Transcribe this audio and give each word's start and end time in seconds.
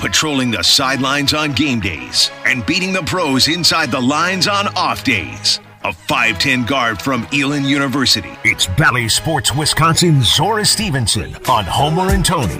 patrolling 0.00 0.50
the 0.50 0.64
sidelines 0.64 1.34
on 1.34 1.52
game 1.52 1.78
days 1.78 2.30
and 2.46 2.64
beating 2.64 2.92
the 2.92 3.02
pros 3.02 3.48
inside 3.48 3.90
the 3.90 4.00
lines 4.00 4.48
on 4.48 4.66
off 4.68 5.04
days. 5.04 5.60
A 5.84 5.92
5'10 5.92 6.66
guard 6.66 7.00
from 7.00 7.26
Elon 7.32 7.64
University. 7.64 8.32
It's 8.42 8.66
Bally 8.66 9.08
Sports 9.10 9.54
Wisconsin 9.54 10.22
Zora 10.22 10.64
Stephenson 10.64 11.36
on 11.48 11.64
Homer 11.64 12.10
and 12.12 12.24
Tony. 12.24 12.56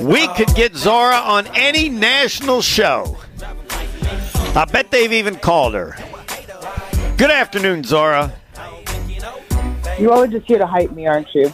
We 0.00 0.28
could 0.28 0.54
get 0.54 0.74
Zora 0.74 1.16
on 1.16 1.46
any 1.54 1.90
national 1.90 2.62
show. 2.62 3.18
I 4.56 4.64
bet 4.70 4.90
they've 4.90 5.12
even 5.12 5.36
called 5.36 5.74
her. 5.74 5.96
Good 7.16 7.30
afternoon, 7.30 7.84
Zora. 7.84 8.32
You 9.98 10.10
always 10.10 10.30
just 10.32 10.46
here 10.46 10.58
to 10.58 10.66
hype 10.66 10.90
me, 10.92 11.06
aren't 11.06 11.32
you? 11.34 11.52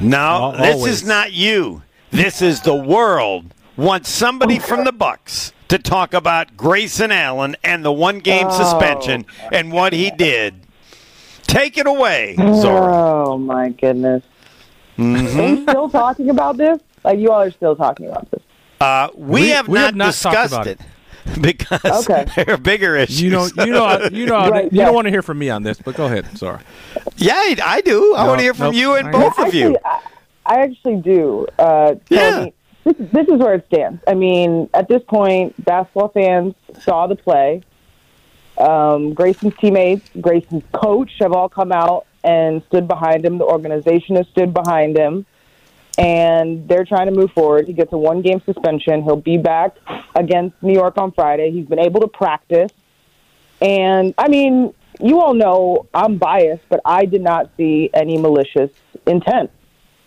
No, 0.00 0.52
this 0.58 0.74
always. 0.76 0.92
is 1.02 1.04
not 1.06 1.32
you. 1.32 1.82
This 2.10 2.40
is 2.42 2.60
the 2.60 2.74
world 2.74 3.52
wants 3.76 4.08
somebody 4.10 4.58
from 4.58 4.84
the 4.84 4.92
Bucks 4.92 5.52
to 5.68 5.78
talk 5.78 6.12
about 6.14 6.56
Grayson 6.56 7.10
Allen 7.10 7.56
and 7.64 7.84
the 7.84 7.92
one 7.92 8.18
game 8.18 8.46
Oh. 8.48 8.50
suspension 8.50 9.26
and 9.50 9.72
what 9.72 9.92
he 9.92 10.10
did. 10.10 10.54
Take 11.42 11.78
it 11.78 11.86
away, 11.86 12.36
Zora. 12.36 12.94
Oh 12.94 13.38
my 13.38 13.70
goodness. 13.70 14.22
Mm-hmm. 14.98 15.38
Are 15.40 15.54
we 15.56 15.62
still 15.62 15.88
talking 15.90 16.30
about 16.30 16.56
this? 16.56 16.78
Like 17.04 17.18
you 17.18 17.30
all 17.30 17.42
are 17.42 17.50
still 17.50 17.74
talking 17.76 18.06
about 18.08 18.30
this? 18.30 18.42
Uh, 18.80 19.08
we, 19.14 19.42
We- 19.42 19.48
have 19.48 19.68
we 19.68 19.74
not 19.78 19.86
have 19.86 19.96
not 19.96 20.04
talked 20.14 20.34
discussed 20.34 20.52
about 20.54 20.66
it 20.66 20.80
because 21.40 22.04
Okay. 22.08 22.26
there 22.44 22.54
are 22.54 22.58
bigger 22.58 22.96
issues. 22.96 23.20
You 23.22 23.30
know, 23.30 23.48
you 23.58 23.66
know, 23.72 24.08
you 24.12 24.26
know, 24.26 24.48
Right, 24.50 24.64
you 24.72 24.78
yeah. 24.78 24.86
don't 24.86 24.94
want 24.94 25.06
to 25.06 25.10
hear 25.10 25.22
from 25.22 25.38
me 25.38 25.50
on 25.50 25.62
this, 25.62 25.78
but 25.78 25.94
go 25.94 26.06
ahead. 26.06 26.36
Sorry. 26.38 26.60
yeah, 27.16 27.34
I 27.34 27.56
I 27.64 27.80
do. 27.80 28.14
I 28.16 28.22
No, 28.22 28.28
want 28.28 28.38
to 28.40 28.42
hear 28.44 28.54
from 28.54 28.66
nope. 28.66 28.74
you 28.74 28.94
and 28.94 29.08
I- 29.08 29.12
both 29.12 29.38
of 29.38 29.54
you. 29.54 29.76
Actually, 29.76 29.84
I, 29.84 30.00
I 30.46 30.60
actually 30.62 30.96
do. 30.96 31.46
Uh, 31.58 31.94
Yeah. 32.08 32.30
Tony, 32.30 32.54
this, 32.84 32.94
this 33.12 33.28
is 33.28 33.38
where 33.38 33.54
it 33.54 33.66
stands. 33.66 34.02
I 34.08 34.14
mean, 34.14 34.68
at 34.74 34.88
this 34.88 35.02
point, 35.06 35.62
basketball 35.64 36.08
fans 36.08 36.54
saw 36.82 37.06
the 37.06 37.14
play. 37.16 37.62
Um, 38.58 39.14
Grayson's 39.14 39.54
teammates, 39.60 40.08
Grayson's 40.20 40.64
coach 40.74 41.10
have 41.20 41.32
all 41.32 41.48
come 41.48 41.72
out 41.72 42.06
and 42.22 42.62
stood 42.68 42.86
behind 42.86 43.24
him. 43.24 43.38
The 43.38 43.44
organization 43.44 44.16
has 44.16 44.26
stood 44.28 44.52
behind 44.52 44.96
him. 44.96 45.26
And 45.98 46.66
they're 46.68 46.84
trying 46.84 47.06
to 47.06 47.12
move 47.12 47.32
forward. 47.32 47.66
He 47.66 47.74
gets 47.74 47.92
a 47.92 47.98
one 47.98 48.22
game 48.22 48.40
suspension. 48.44 49.02
He'll 49.02 49.16
be 49.16 49.36
back 49.36 49.76
against 50.14 50.62
New 50.62 50.72
York 50.72 50.96
on 50.96 51.12
Friday. 51.12 51.50
He's 51.50 51.66
been 51.66 51.78
able 51.78 52.00
to 52.00 52.08
practice. 52.08 52.72
And 53.60 54.14
I 54.16 54.28
mean, 54.28 54.74
you 55.00 55.20
all 55.20 55.34
know 55.34 55.86
I'm 55.92 56.16
biased, 56.16 56.68
but 56.68 56.80
I 56.84 57.04
did 57.04 57.22
not 57.22 57.50
see 57.56 57.90
any 57.92 58.16
malicious 58.16 58.70
intent. 59.06 59.50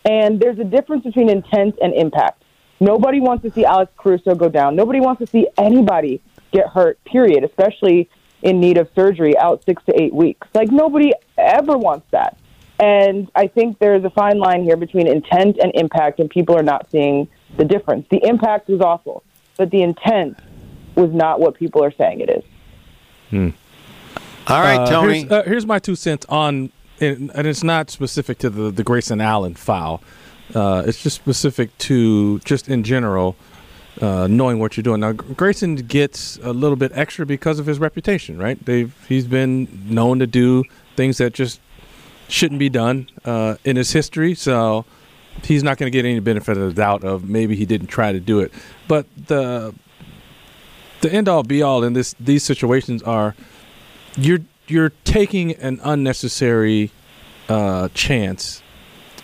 And 0.04 0.40
there's 0.40 0.60
a 0.60 0.64
difference 0.64 1.04
between 1.04 1.30
intent 1.30 1.78
and 1.82 1.94
impact. 1.94 2.44
Nobody 2.80 3.20
wants 3.20 3.44
to 3.44 3.52
see 3.52 3.66
Alex 3.66 3.92
Caruso 3.98 4.36
go 4.36 4.50
down. 4.50 4.76
Nobody 4.76 5.00
wants 5.00 5.20
to 5.20 5.28
see 5.28 5.48
anybody 5.58 6.22
get 6.52 6.68
hurt, 6.68 7.04
period, 7.06 7.44
especially 7.44 8.10
in 8.42 8.60
need 8.60 8.78
of 8.78 8.90
surgery 8.94 9.38
out 9.38 9.64
six 9.64 9.84
to 9.86 10.02
eight 10.02 10.14
weeks. 10.14 10.48
Like, 10.54 10.72
nobody 10.72 11.14
ever 11.38 11.78
wants 11.78 12.06
that. 12.12 12.38
And 12.80 13.32
I 13.36 13.48
think 13.48 13.80
there's 13.80 14.04
a 14.04 14.10
fine 14.10 14.38
line 14.38 14.64
here 14.64 14.76
between 14.76 15.08
intent 15.08 15.58
and 15.62 15.72
impact, 15.76 16.20
and 16.20 16.30
people 16.30 16.58
are 16.58 16.64
not 16.64 16.90
seeing 16.92 17.28
the 17.58 17.64
difference. 17.64 18.06
The 18.12 18.20
impact 18.24 18.68
was 18.68 18.82
awful, 18.82 19.24
but 19.58 19.72
the 19.72 19.82
intent 19.82 20.38
was 20.96 21.12
not 21.12 21.40
what 21.40 21.56
people 21.56 21.84
are 21.84 21.92
saying 21.92 22.20
it 22.22 22.30
is. 22.30 22.44
All 24.48 24.62
right, 24.62 24.80
Uh, 24.80 24.86
Tony. 24.88 25.20
Here's, 25.20 25.32
uh, 25.32 25.44
here's 25.44 25.66
my 25.66 25.80
two 25.80 25.96
cents 25.96 26.26
on, 26.30 26.72
and 27.00 27.32
and 27.34 27.48
it's 27.48 27.64
not 27.64 27.90
specific 27.90 28.38
to 28.40 28.50
the 28.50 28.72
the 28.72 28.84
Grayson 28.84 29.22
Allen 29.22 29.56
foul. 29.56 30.02
Uh, 30.54 30.84
it's 30.86 31.02
just 31.02 31.16
specific 31.16 31.76
to 31.80 32.40
just 32.40 32.70
in 32.70 32.84
general, 32.84 33.36
uh, 34.02 34.28
knowing 34.30 34.60
what 34.60 34.78
you're 34.78 34.84
doing. 34.84 35.00
Now, 35.00 35.14
Grayson 35.14 35.76
gets 35.76 36.38
a 36.44 36.54
little 36.54 36.76
bit 36.76 36.92
extra 36.94 37.26
because 37.26 37.58
of 37.58 37.66
his 37.66 37.80
reputation, 37.80 38.38
right? 38.38 38.64
They've 38.64 38.94
he's 39.10 39.26
been 39.26 39.68
known 39.90 40.20
to 40.20 40.28
do 40.28 40.64
things 40.96 41.18
that 41.18 41.34
just 41.34 41.60
shouldn't 42.28 42.60
be 42.60 42.70
done 42.70 43.10
uh, 43.24 43.56
in 43.64 43.76
his 43.76 43.92
history, 43.92 44.36
so 44.36 44.86
he's 45.44 45.64
not 45.64 45.78
going 45.78 45.92
to 45.92 45.96
get 45.96 46.06
any 46.06 46.20
benefit 46.20 46.58
of 46.58 46.68
the 46.68 46.74
doubt 46.74 47.04
of 47.04 47.28
maybe 47.30 47.56
he 47.56 47.66
didn't 47.66 47.88
try 47.88 48.12
to 48.12 48.20
do 48.20 48.40
it. 48.40 48.52
But 48.88 49.06
the 49.28 49.74
the 51.02 51.12
end 51.12 51.28
all 51.28 51.44
be 51.44 51.62
all 51.62 51.84
in 51.84 51.94
this 51.94 52.16
these 52.20 52.44
situations 52.44 53.04
are 53.04 53.36
you're 54.16 54.40
you're 54.68 54.92
taking 55.04 55.54
an 55.54 55.80
unnecessary 55.84 56.92
uh, 57.50 57.90
chance 57.94 58.64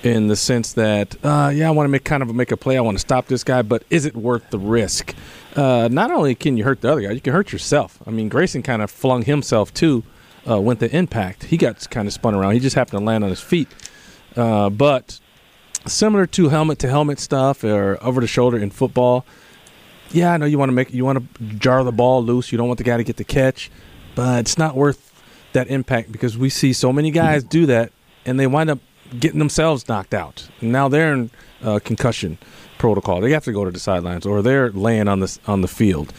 in 0.04 0.28
the 0.28 0.36
sense 0.36 0.74
that 0.74 1.16
uh, 1.24 1.52
yeah, 1.54 1.68
I 1.68 1.72
want 1.72 1.86
to 1.86 1.92
make 1.92 2.04
kind 2.04 2.24
of 2.24 2.34
make 2.36 2.52
a 2.52 2.58
play. 2.58 2.78
I 2.78 2.82
want 2.82 2.96
to 2.96 3.02
stop 3.02 3.28
this 3.28 3.44
guy, 3.44 3.62
but 3.62 3.84
is 3.90 4.06
it 4.06 4.16
worth 4.16 4.50
the 4.50 4.60
risk? 4.60 5.16
Uh, 5.56 5.90
not 5.92 6.12
only 6.12 6.36
can 6.36 6.58
you 6.58 6.64
hurt 6.64 6.82
the 6.82 6.92
other 6.92 7.02
guy, 7.02 7.12
you 7.12 7.22
can 7.22 7.34
hurt 7.34 7.52
yourself. 7.52 8.00
I 8.06 8.12
mean, 8.12 8.30
Grayson 8.30 8.64
kind 8.64 8.82
of 8.82 8.90
flung 8.90 9.24
himself 9.24 9.74
too 9.74 10.04
uh, 10.50 10.60
with 10.60 10.80
the 10.80 10.96
impact. 10.96 11.46
He 11.46 11.58
got 11.58 11.90
kind 11.90 12.08
of 12.08 12.14
spun 12.14 12.36
around. 12.36 12.54
He 12.54 12.60
just 12.60 12.76
happened 12.76 13.00
to 13.00 13.06
land 13.06 13.24
on 13.24 13.30
his 13.30 13.42
feet. 13.42 13.68
Uh, 14.36 14.70
but 14.70 15.20
similar 15.86 16.26
to 16.26 16.50
helmet 16.50 16.80
to 16.80 16.90
helmet 16.90 17.20
stuff 17.20 17.64
or 17.64 17.98
over 18.02 18.22
the 18.22 18.28
shoulder 18.28 18.58
in 18.58 18.70
football, 18.70 19.26
yeah, 20.12 20.34
I 20.34 20.38
know 20.38 20.46
you 20.46 20.58
want 20.58 20.70
to 20.70 20.74
make 20.74 20.94
you 20.94 21.06
want 21.06 21.38
to 21.38 21.44
jar 21.56 21.84
the 21.84 21.92
ball 21.92 22.24
loose. 22.24 22.52
You 22.52 22.58
don't 22.58 22.68
want 22.68 22.78
the 22.78 22.84
guy 22.84 22.98
to 22.98 23.04
get 23.04 23.18
the 23.18 23.24
catch, 23.24 23.72
but 24.16 24.40
it's 24.40 24.58
not 24.58 24.76
worth 24.76 25.08
that 25.54 25.68
impact 25.70 26.12
because 26.12 26.38
we 26.38 26.50
see 26.50 26.74
so 26.74 26.94
many 26.94 27.12
guys 27.12 27.44
do 27.44 27.66
that 27.66 27.92
and 28.26 28.40
they 28.40 28.48
wind 28.48 28.70
up 28.70 28.80
getting 29.20 29.40
themselves 29.40 29.88
knocked 29.88 30.14
out. 30.14 30.48
And 30.62 30.72
now 30.72 30.88
they're 30.88 31.14
in 31.14 31.30
uh, 31.62 31.80
concussion 31.80 32.38
protocol. 32.78 33.22
They 33.22 33.32
have 33.32 33.44
to 33.46 33.52
go 33.52 33.66
to 33.66 33.72
the 33.72 33.80
sidelines 33.80 34.26
or 34.26 34.42
they're 34.42 34.72
laying 34.72 35.08
on 35.08 35.20
the 35.20 35.38
on 35.48 35.62
the 35.62 35.68
field. 35.68 36.14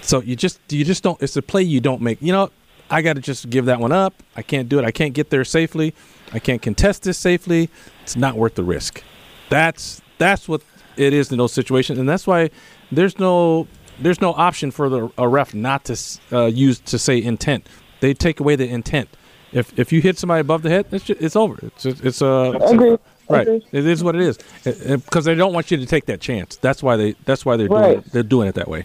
So 0.00 0.20
you 0.20 0.36
just 0.36 0.60
you 0.70 0.84
just 0.84 1.02
don't. 1.02 1.20
It's 1.22 1.36
a 1.36 1.42
play 1.42 1.62
you 1.62 1.80
don't 1.80 2.02
make. 2.02 2.20
You 2.20 2.32
know, 2.32 2.50
I 2.90 3.02
got 3.02 3.14
to 3.14 3.20
just 3.22 3.48
give 3.50 3.64
that 3.66 3.80
one 3.80 3.92
up. 3.92 4.14
I 4.36 4.42
can't 4.42 4.68
do 4.68 4.78
it. 4.78 4.84
I 4.84 4.90
can't 4.90 5.14
get 5.14 5.30
there 5.30 5.44
safely. 5.44 5.94
I 6.32 6.38
can't 6.38 6.60
contest 6.62 7.02
this 7.04 7.18
safely. 7.18 7.70
It's 8.02 8.16
not 8.16 8.36
worth 8.36 8.54
the 8.54 8.64
risk. 8.64 9.02
That's 9.48 10.02
that's 10.18 10.48
what 10.48 10.62
it 10.96 11.12
is 11.12 11.30
in 11.32 11.38
those 11.38 11.52
situations, 11.52 11.98
and 11.98 12.08
that's 12.08 12.26
why 12.26 12.50
there's 12.92 13.18
no 13.18 13.66
there's 14.00 14.20
no 14.20 14.32
option 14.34 14.70
for 14.70 14.88
the 14.88 15.10
a 15.18 15.28
ref 15.28 15.54
not 15.54 15.84
to 15.86 15.96
uh, 16.32 16.46
use 16.46 16.78
to 16.80 16.98
say 16.98 17.22
intent. 17.22 17.66
They 18.00 18.14
take 18.14 18.40
away 18.40 18.56
the 18.56 18.68
intent. 18.68 19.08
If 19.52 19.76
if 19.78 19.92
you 19.92 20.00
hit 20.00 20.18
somebody 20.18 20.40
above 20.40 20.62
the 20.62 20.70
head, 20.70 20.86
it's 20.90 21.04
just, 21.04 21.20
it's 21.22 21.36
over. 21.36 21.58
It's 21.62 21.86
it's 21.86 22.20
uh, 22.22 22.52
it's 22.56 22.70
a, 22.70 22.74
Agreed. 22.74 22.98
right. 23.28 23.46
It 23.48 23.86
is 23.86 24.02
what 24.04 24.14
it 24.16 24.20
is 24.22 24.38
because 24.64 25.24
they 25.24 25.34
don't 25.34 25.52
want 25.52 25.70
you 25.70 25.76
to 25.76 25.86
take 25.86 26.06
that 26.06 26.20
chance. 26.20 26.56
That's 26.56 26.82
why 26.82 26.96
they 26.96 27.12
that's 27.24 27.44
why 27.46 27.56
they're 27.56 27.68
doing 27.68 27.80
Right. 27.82 27.98
it. 27.98 28.12
they're 28.12 28.22
doing 28.22 28.48
it 28.48 28.54
that 28.56 28.68
way. 28.68 28.84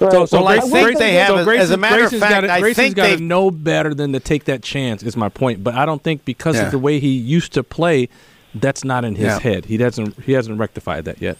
Right. 0.00 0.12
So, 0.12 0.26
so 0.26 0.38
Well, 0.38 0.48
I 0.48 0.52
Grayson- 0.58 0.70
think 0.70 0.84
Grayson- 0.84 1.00
they 1.00 1.14
have 1.14 1.28
so 1.28 1.34
a- 1.34 1.38
as 1.38 1.42
a 1.42 1.44
Grayson- 1.76 1.80
matter 1.80 2.04
of 2.04 2.10
fact, 2.10 2.20
gotta, 2.30 2.52
I 2.52 2.60
Grayson's 2.60 2.76
think 2.76 2.96
got 2.96 3.02
to 3.04 3.08
they've- 3.10 3.20
know 3.20 3.50
better 3.50 3.94
than 3.94 4.12
to 4.12 4.20
take 4.20 4.44
that 4.44 4.62
chance. 4.62 5.02
Is 5.02 5.16
my 5.16 5.28
point. 5.28 5.64
But 5.64 5.74
I 5.74 5.84
don't 5.86 6.02
think 6.02 6.24
because 6.24 6.56
Yeah. 6.56 6.66
of 6.66 6.70
the 6.70 6.78
way 6.78 7.00
he 7.00 7.08
used 7.08 7.52
to 7.54 7.62
play, 7.64 8.08
that's 8.54 8.84
not 8.84 9.04
in 9.04 9.16
his 9.16 9.26
Yeah. 9.26 9.40
head. 9.40 9.64
He 9.66 9.76
doesn't. 9.76 10.14
He 10.24 10.32
hasn't 10.32 10.58
rectified 10.58 11.04
that 11.06 11.20
yet. 11.20 11.36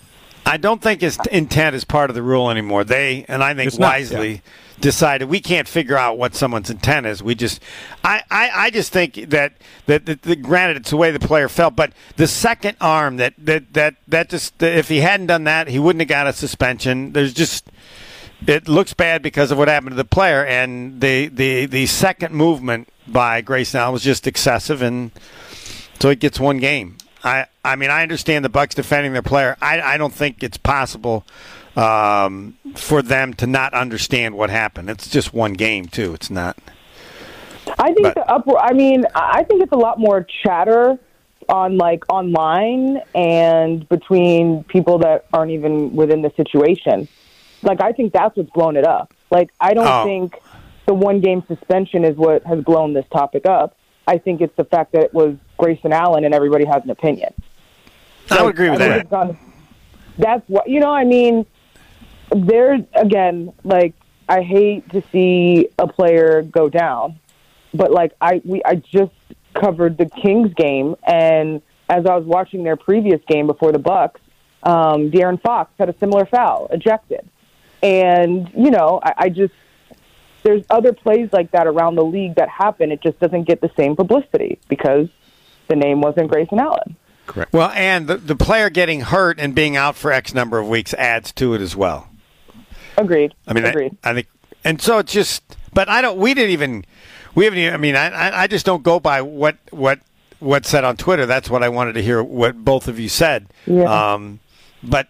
I 0.47 0.57
don't 0.57 0.81
think 0.81 1.03
his 1.03 1.19
intent 1.31 1.77
is 1.77 1.85
part 1.85 2.09
of 2.11 2.15
the 2.17 2.23
rule 2.23 2.51
anymore. 2.51 2.83
They 2.83 3.25
and 3.29 3.45
I 3.45 3.53
think 3.55 3.69
It's 3.69 3.79
not, 3.79 3.89
wisely 3.89 4.41
decided 4.81 5.29
we 5.29 5.41
can't 5.41 5.69
figure 5.69 5.97
out 5.97 6.17
what 6.17 6.35
someone's 6.35 6.71
intent 6.71 7.05
is. 7.05 7.23
We 7.23 7.35
just, 7.35 7.61
I, 8.03 8.23
I, 8.31 8.51
I 8.55 8.71
just 8.71 8.91
think 8.93 9.29
that 9.31 9.53
that, 9.87 10.07
that, 10.07 10.23
that 10.23 10.43
granted 10.43 10.79
it's 10.79 10.91
the 10.91 10.97
way 10.97 11.11
the 11.11 11.19
player 11.19 11.49
felt, 11.49 11.77
but 11.77 11.93
the 12.17 12.27
second 12.27 12.77
arm 12.81 13.19
that 13.19 13.35
that 13.39 13.75
that 13.75 13.95
that 14.09 14.31
just 14.31 14.63
if 14.63 14.89
he 14.89 15.01
hadn't 15.01 15.27
done 15.27 15.45
that, 15.45 15.69
he 15.69 15.79
wouldn't 15.79 16.01
have 16.01 16.09
got 16.09 16.27
a 16.27 16.33
suspension. 16.33 17.13
There's 17.13 17.35
just 17.35 17.67
it 18.47 18.69
looks 18.69 18.95
bad 18.95 19.23
because 19.23 19.51
of 19.51 19.59
what 19.59 19.69
happened 19.69 19.91
to 19.93 19.97
the 19.97 20.05
player, 20.05 20.45
and 20.45 21.01
the 21.01 21.29
the 21.29 21.67
the 21.67 21.87
second 21.87 22.35
movement 22.35 22.89
by 23.07 23.41
Grayson 23.41 23.93
was 23.93 24.03
just 24.03 24.27
excessive, 24.27 24.83
and 24.83 25.11
so 26.01 26.11
he 26.11 26.17
gets 26.17 26.39
one 26.39 26.59
game. 26.59 26.97
I, 27.25 27.47
I 27.65 27.75
mean, 27.77 27.91
I 27.91 28.03
understand 28.03 28.45
the 28.45 28.49
Bucks 28.49 28.75
defending 28.77 29.13
their 29.13 29.23
player. 29.23 29.57
I, 29.61 29.81
I 29.81 29.97
don't 29.97 30.15
think 30.15 30.43
it's 30.43 30.57
possible 30.57 31.25
um, 31.75 32.57
for 32.77 33.03
them 33.03 33.35
to 33.35 33.47
not 33.47 33.75
understand 33.75 34.37
what 34.37 34.51
happened. 34.51 34.89
It's 34.89 35.09
just 35.09 35.35
one 35.35 35.55
game, 35.55 35.87
too. 35.87 36.15
It's 36.15 36.31
not. 36.31 36.57
I 37.79 37.93
think 37.93 38.03
But- 38.03 38.15
the 38.15 38.31
upper. 38.31 38.57
I 38.57 38.73
mean, 38.73 39.05
I 39.15 39.43
think 39.43 39.63
it's 39.63 39.73
a 39.73 39.77
lot 39.77 39.99
more 39.99 40.27
chatter 40.45 40.99
on 41.49 41.77
like 41.79 42.05
online 42.09 43.01
and 43.15 43.89
between 43.89 44.63
people 44.65 44.99
that 44.99 45.27
aren't 45.33 45.51
even 45.51 45.97
within 45.97 46.23
the 46.23 46.31
situation. 46.37 47.09
Like, 47.63 47.81
I 47.83 47.93
think 47.93 48.13
that's 48.13 48.37
what's 48.37 48.51
blown 48.51 48.77
it 48.77 48.87
up. 48.87 49.13
Like, 49.31 49.51
I 49.61 49.75
don't 49.75 49.87
Oh. 49.87 50.05
think 50.05 50.39
the 50.87 50.95
one 50.95 51.21
game 51.21 51.43
suspension 51.49 52.05
is 52.05 52.17
what 52.17 52.43
has 52.45 52.63
blown 52.65 52.93
this 52.95 53.05
topic 53.13 53.47
up. 53.47 53.75
I 54.07 54.19
think 54.19 54.41
it's 54.41 54.55
the 54.57 54.65
fact 54.65 54.93
that 54.93 55.03
it 55.05 55.15
was 55.15 55.37
Grayson 55.59 55.93
Allen 55.93 56.25
and 56.25 56.35
everybody 56.35 56.65
has 56.65 56.83
an 56.85 56.91
opinion. 56.91 57.35
I 58.31 58.43
would 58.43 58.55
agree 58.55 58.71
with 58.71 58.81
I 58.81 58.89
that. 58.89 59.11
gone- 59.11 59.37
that's 60.19 60.49
what 60.49 60.69
you 60.69 60.81
know. 60.81 60.91
I 60.91 61.05
mean, 61.05 61.47
there's 62.31 62.81
again, 62.95 63.53
like 63.65 63.95
I 64.29 64.43
hate 64.43 64.89
to 64.91 65.03
see 65.13 65.69
a 65.79 65.87
player 65.87 66.43
go 66.43 66.69
down, 66.69 67.19
but 67.75 67.91
like 67.93 68.13
I 68.21 68.41
we 68.45 68.63
I 68.65 68.77
just 68.77 69.13
covered 69.55 69.97
the 69.99 70.07
Kings 70.07 70.53
game, 70.55 70.97
and 71.07 71.63
as 71.89 72.05
I 72.07 72.17
was 72.17 72.25
watching 72.25 72.65
their 72.65 72.77
previous 72.77 73.21
game 73.29 73.47
before 73.47 73.73
the 73.73 73.79
Bucks, 73.79 74.21
um, 74.63 75.11
De'Aaron 75.11 75.41
Fox 75.41 75.71
had 75.79 75.89
a 75.89 75.97
similar 75.99 76.27
foul, 76.27 76.69
ejected, 76.71 77.29
and 77.83 78.51
you 78.57 78.71
know, 78.71 79.01
I, 79.03 79.15
I 79.17 79.29
just 79.29 79.55
there's 80.43 80.63
other 80.71 80.93
plays 80.93 81.29
like 81.33 81.51
that 81.51 81.67
around 81.67 81.97
the 81.97 82.05
league 82.05 82.37
that 82.37 82.49
happen. 82.49 82.93
It 82.93 83.03
just 83.03 83.19
doesn't 83.21 83.45
get 83.45 83.61
the 83.61 83.71
same 83.77 83.97
publicity 83.97 84.59
because 84.69 85.09
the 85.69 85.77
name 85.77 86.01
wasn't 86.01 86.31
Grayson 86.31 86.59
Allen. 86.59 86.97
Correct. 87.27 87.53
Well, 87.53 87.71
and 87.71 88.09
the, 88.09 88.17
the 88.17 88.37
player 88.37 88.71
getting 88.71 89.03
hurt 89.03 89.39
and 89.39 89.55
being 89.55 89.77
out 89.77 89.97
for 89.97 90.11
X 90.11 90.33
number 90.33 90.59
of 90.59 90.67
weeks 90.67 90.95
adds 90.95 91.33
to 91.33 91.55
it 91.55 91.61
as 91.61 91.77
well. 91.77 92.09
Agreed. 92.97 93.35
I 93.47 93.53
mean, 93.53 93.65
agreed. 93.65 93.97
I, 94.03 94.11
I 94.11 94.15
think, 94.15 94.29
and 94.65 94.81
so 94.81 94.99
it's 94.99 95.13
just. 95.13 95.43
But 95.73 95.89
I 95.89 96.01
don't. 96.01 96.19
We 96.19 96.35
didn't 96.35 96.51
even. 96.51 96.85
We 97.35 97.45
haven't. 97.45 97.59
Even, 97.61 97.75
I 97.75 97.77
mean, 97.77 97.95
I 97.97 98.43
I 98.43 98.47
just 98.47 98.65
don't 98.65 98.83
go 98.83 98.99
by 98.99 99.23
what 99.23 99.57
what 99.71 100.01
what's 100.41 100.69
said 100.69 100.85
on 100.85 100.97
Twitter. 100.97 101.27
That's 101.27 101.51
what 101.51 101.63
I 101.63 101.69
wanted 101.69 101.93
to 101.95 102.03
hear. 102.03 102.23
What 102.23 102.65
both 102.65 102.89
of 102.89 102.99
you 102.99 103.09
said. 103.09 103.47
Yeah. 103.67 104.15
Um, 104.15 104.41
but 104.83 105.09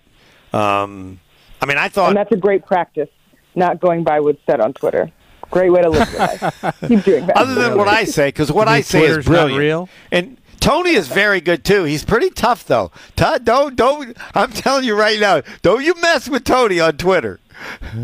um, 0.53 1.21
I 1.61 1.67
mean, 1.67 1.79
I 1.79 1.89
thought 1.89 2.09
and 2.09 2.17
that's 2.17 2.33
a 2.33 2.37
great 2.37 2.65
practice. 2.65 3.09
Not 3.55 3.81
going 3.81 4.05
by 4.05 4.21
what's 4.21 4.41
said 4.47 4.61
on 4.61 4.73
Twitter. 4.73 5.11
Great 5.51 5.71
way 5.71 5.83
to 5.83 5.89
live 5.89 6.11
your 6.11 6.19
life. 6.19 6.75
Keep 6.87 7.05
doing 7.05 7.27
that. 7.27 7.37
other 7.37 7.55
than 7.55 7.77
what 7.77 7.89
I 7.89 8.05
say, 8.05 8.29
because 8.29 8.53
what 8.53 8.69
I 8.69 8.83
say 8.83 9.01
Twitter's 9.01 9.19
is 9.19 9.27
not 9.27 9.33
brilliant. 9.33 9.59
real? 9.59 9.89
And 10.13 10.37
Tony 10.61 10.91
is 10.91 11.09
very 11.09 11.41
good 11.41 11.65
too. 11.65 11.85
He's 11.85 12.05
pretty 12.05 12.31
tough 12.31 12.65
though. 12.67 12.93
Todd, 13.17 13.45
don't 13.45 13.75
don't. 13.75 14.17
I'm 14.35 14.53
telling 14.53 14.85
you 14.85 14.95
right 14.95 15.19
now, 15.19 15.43
don't 15.63 15.83
you 15.85 15.95
mess 16.01 16.29
with 16.29 16.45
Tony 16.45 16.81
on 16.81 16.97
Twitter. 16.99 17.41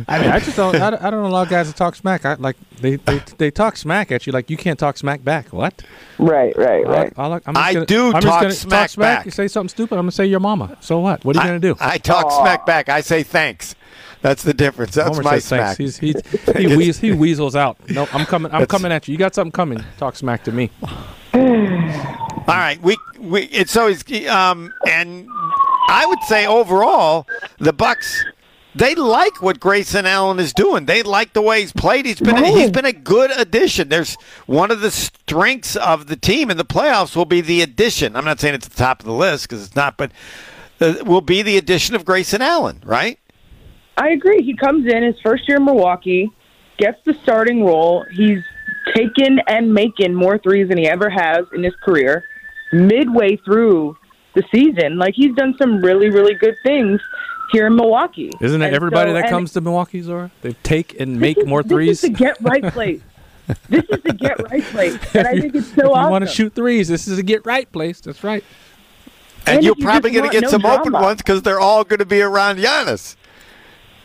I 0.09 0.21
mean, 0.21 0.31
I 0.31 0.39
just 0.41 0.57
don't. 0.57 0.77
I 0.77 0.91
don't, 0.91 1.03
I 1.03 1.11
don't 1.11 1.25
allow 1.25 1.45
guys 1.45 1.69
to 1.69 1.75
talk 1.75 1.95
smack. 1.95 2.25
I, 2.25 2.35
like 2.35 2.57
they, 2.81 2.97
they 2.97 3.23
they 3.39 3.51
talk 3.51 3.77
smack 3.77 4.11
at 4.13 4.27
you. 4.27 4.33
Like 4.33 4.51
you 4.51 4.57
can't 4.57 4.79
talk 4.79 4.97
smack 4.97 5.23
back. 5.23 5.53
What? 5.53 5.83
right, 6.19 6.57
right, 6.57 6.87
right. 6.87 7.13
I, 7.17 7.27
like, 7.27 7.43
I'm 7.47 7.55
just 7.55 7.67
I 7.67 7.75
gonna, 7.75 7.87
do 7.87 8.07
I'm 8.07 8.13
just 8.15 8.25
talk 8.27 8.43
gonna 8.43 8.53
smack 8.53 8.97
back. 8.97 9.25
You 9.25 9.31
say 9.31 9.49
something 9.49 9.69
stupid. 9.69 9.95
I'm 9.95 10.03
gonna 10.03 10.13
say 10.13 10.27
your 10.27 10.41
mama. 10.41 10.77
So 10.81 11.01
what? 11.01 11.25
What 11.25 11.37
are 11.37 11.43
you 11.43 11.49
gonna 11.49 11.61
do? 11.61 11.77
I 11.81 11.99
talk 11.99 12.31
smack 12.33 12.67
back. 12.67 12.89
I 12.89 13.01
say 13.01 13.23
thanks. 13.23 13.75
That's 14.23 14.43
the 14.43 14.55
difference. 14.55 14.95
That's 14.95 15.09
Homer 15.09 15.23
my 15.23 15.39
says 15.39 15.49
thanks. 15.51 15.77
smack. 15.77 15.79
He's, 15.79 15.99
he's, 15.99 16.17
he, 16.57 16.67
weas- 16.75 16.99
he 16.99 17.13
weasels 17.13 17.55
out. 17.55 17.77
No, 17.91 18.09
I'm 18.13 18.25
coming. 18.25 18.51
I'm 18.53 18.65
coming 18.67 18.91
at 18.91 19.07
you. 19.07 19.13
You 19.13 19.19
got 19.19 19.35
something 19.35 19.53
coming. 19.53 19.85
Talk 19.99 20.17
smack 20.17 20.45
to 20.45 20.53
me. 20.53 20.71
All 21.35 21.41
right, 22.61 22.81
we 22.83 22.97
we 23.19 23.43
it's 23.45 23.77
always 23.77 24.03
um 24.29 24.73
and 24.89 25.27
I 25.89 26.05
would 26.07 26.23
say 26.25 26.47
overall 26.47 27.27
the 27.59 27.73
Bucks 27.73 28.25
they 28.75 28.95
like 28.95 29.41
what 29.41 29.61
Grayson 29.61 30.05
Allen 30.05 30.41
is 30.41 30.53
doing. 30.53 30.87
They 30.87 31.03
like 31.03 31.33
the 31.33 31.43
way 31.43 31.61
he's 31.61 31.73
played. 31.73 32.07
He's 32.07 32.21
been 32.21 32.43
he's 32.45 32.71
been 32.71 32.85
a 32.85 32.93
good 32.93 33.31
addition. 33.31 33.89
There's 33.89 34.17
one 34.47 34.71
of 34.71 34.81
the 34.81 34.91
strengths 34.91 35.77
of 35.77 36.07
the 36.07 36.17
team 36.17 36.51
in 36.51 36.57
the 36.57 36.65
playoffs 36.65 37.15
will 37.15 37.25
be 37.25 37.41
the 37.41 37.63
addition. 37.63 38.17
I'm 38.17 38.25
not 38.25 38.41
saying 38.41 38.55
it's 38.55 38.69
the 38.69 38.77
top 38.77 39.01
of 39.01 39.07
the 39.07 39.13
list 39.13 39.49
because 39.49 39.65
it's 39.65 39.77
not, 39.77 39.97
but 39.97 40.11
uh, 40.81 40.95
will 41.07 41.21
be 41.21 41.43
the 41.43 41.57
addition 41.57 41.95
of 41.95 42.05
Grayson 42.05 42.43
Allen, 42.43 42.83
right? 42.85 43.19
I 43.97 44.11
agree. 44.11 44.43
He 44.43 44.57
comes 44.57 44.87
in 44.87 45.03
his 45.05 45.21
first 45.21 45.47
year 45.47 45.59
in 45.59 45.65
Milwaukee, 45.65 46.31
gets 46.79 46.99
the 47.05 47.15
starting 47.15 47.65
role. 47.65 48.05
He's 48.11 48.43
taken 48.93 49.39
and 49.47 49.73
making 49.73 50.15
more 50.15 50.39
threes 50.39 50.69
than 50.69 50.79
he 50.79 50.89
ever 50.89 51.09
has 51.09 51.47
in 51.55 51.63
his 51.63 51.75
career. 51.77 52.25
Midway 52.73 53.37
through 53.37 53.97
the 54.35 54.43
season, 54.53 54.99
like 54.99 55.15
he's 55.15 55.33
done 55.37 55.55
some 55.59 55.81
really, 55.81 56.11
really 56.11 56.35
good 56.35 56.57
things 56.65 57.01
here 57.51 57.67
in 57.67 57.77
Milwaukee. 57.77 58.31
Isn't 58.41 58.63
it 58.63 58.67
And 58.67 58.75
everybody 58.75 59.11
so- 59.11 59.15
that 59.15 59.29
comes 59.31 59.53
to 59.53 59.61
Milwaukee, 59.61 60.01
Zora? 60.03 60.31
They 60.43 60.53
take 60.63 60.99
and 61.01 61.19
make 61.21 61.39
is- 61.39 61.47
more 61.47 61.63
threes. 61.63 62.01
This 62.01 62.05
is 62.05 62.11
the 62.11 62.17
get 62.25 62.37
right 62.41 62.63
place. 62.73 63.01
this 63.69 63.85
is 63.85 64.03
the 64.03 64.13
get 64.15 64.43
right 64.51 64.63
place, 64.65 64.95
and 65.15 65.27
I 65.29 65.39
think 65.41 65.55
it's 65.55 65.67
so 65.69 65.73
if 65.73 65.77
you 65.85 65.93
awesome. 65.93 66.11
want 66.11 66.25
to 66.25 66.31
shoot 66.31 66.55
threes, 66.55 66.89
this 66.89 67.07
is 67.09 67.19
a 67.19 67.23
get 67.23 67.45
right 67.45 67.71
place. 67.71 68.01
That's 68.01 68.25
right. 68.25 68.43
And, 69.47 69.57
And 69.57 69.65
you're 69.65 69.73
if 69.73 69.79
you 69.81 69.85
probably 69.85 70.11
going 70.13 70.25
to 70.25 70.31
get 70.31 70.45
no 70.45 70.49
some 70.49 70.65
open 70.65 70.93
ones 70.95 71.19
because 71.19 71.43
they're 71.43 71.61
all 71.61 71.85
going 71.85 71.99
to 71.99 72.07
be 72.07 72.23
around 72.23 72.57
Giannis. 72.59 73.17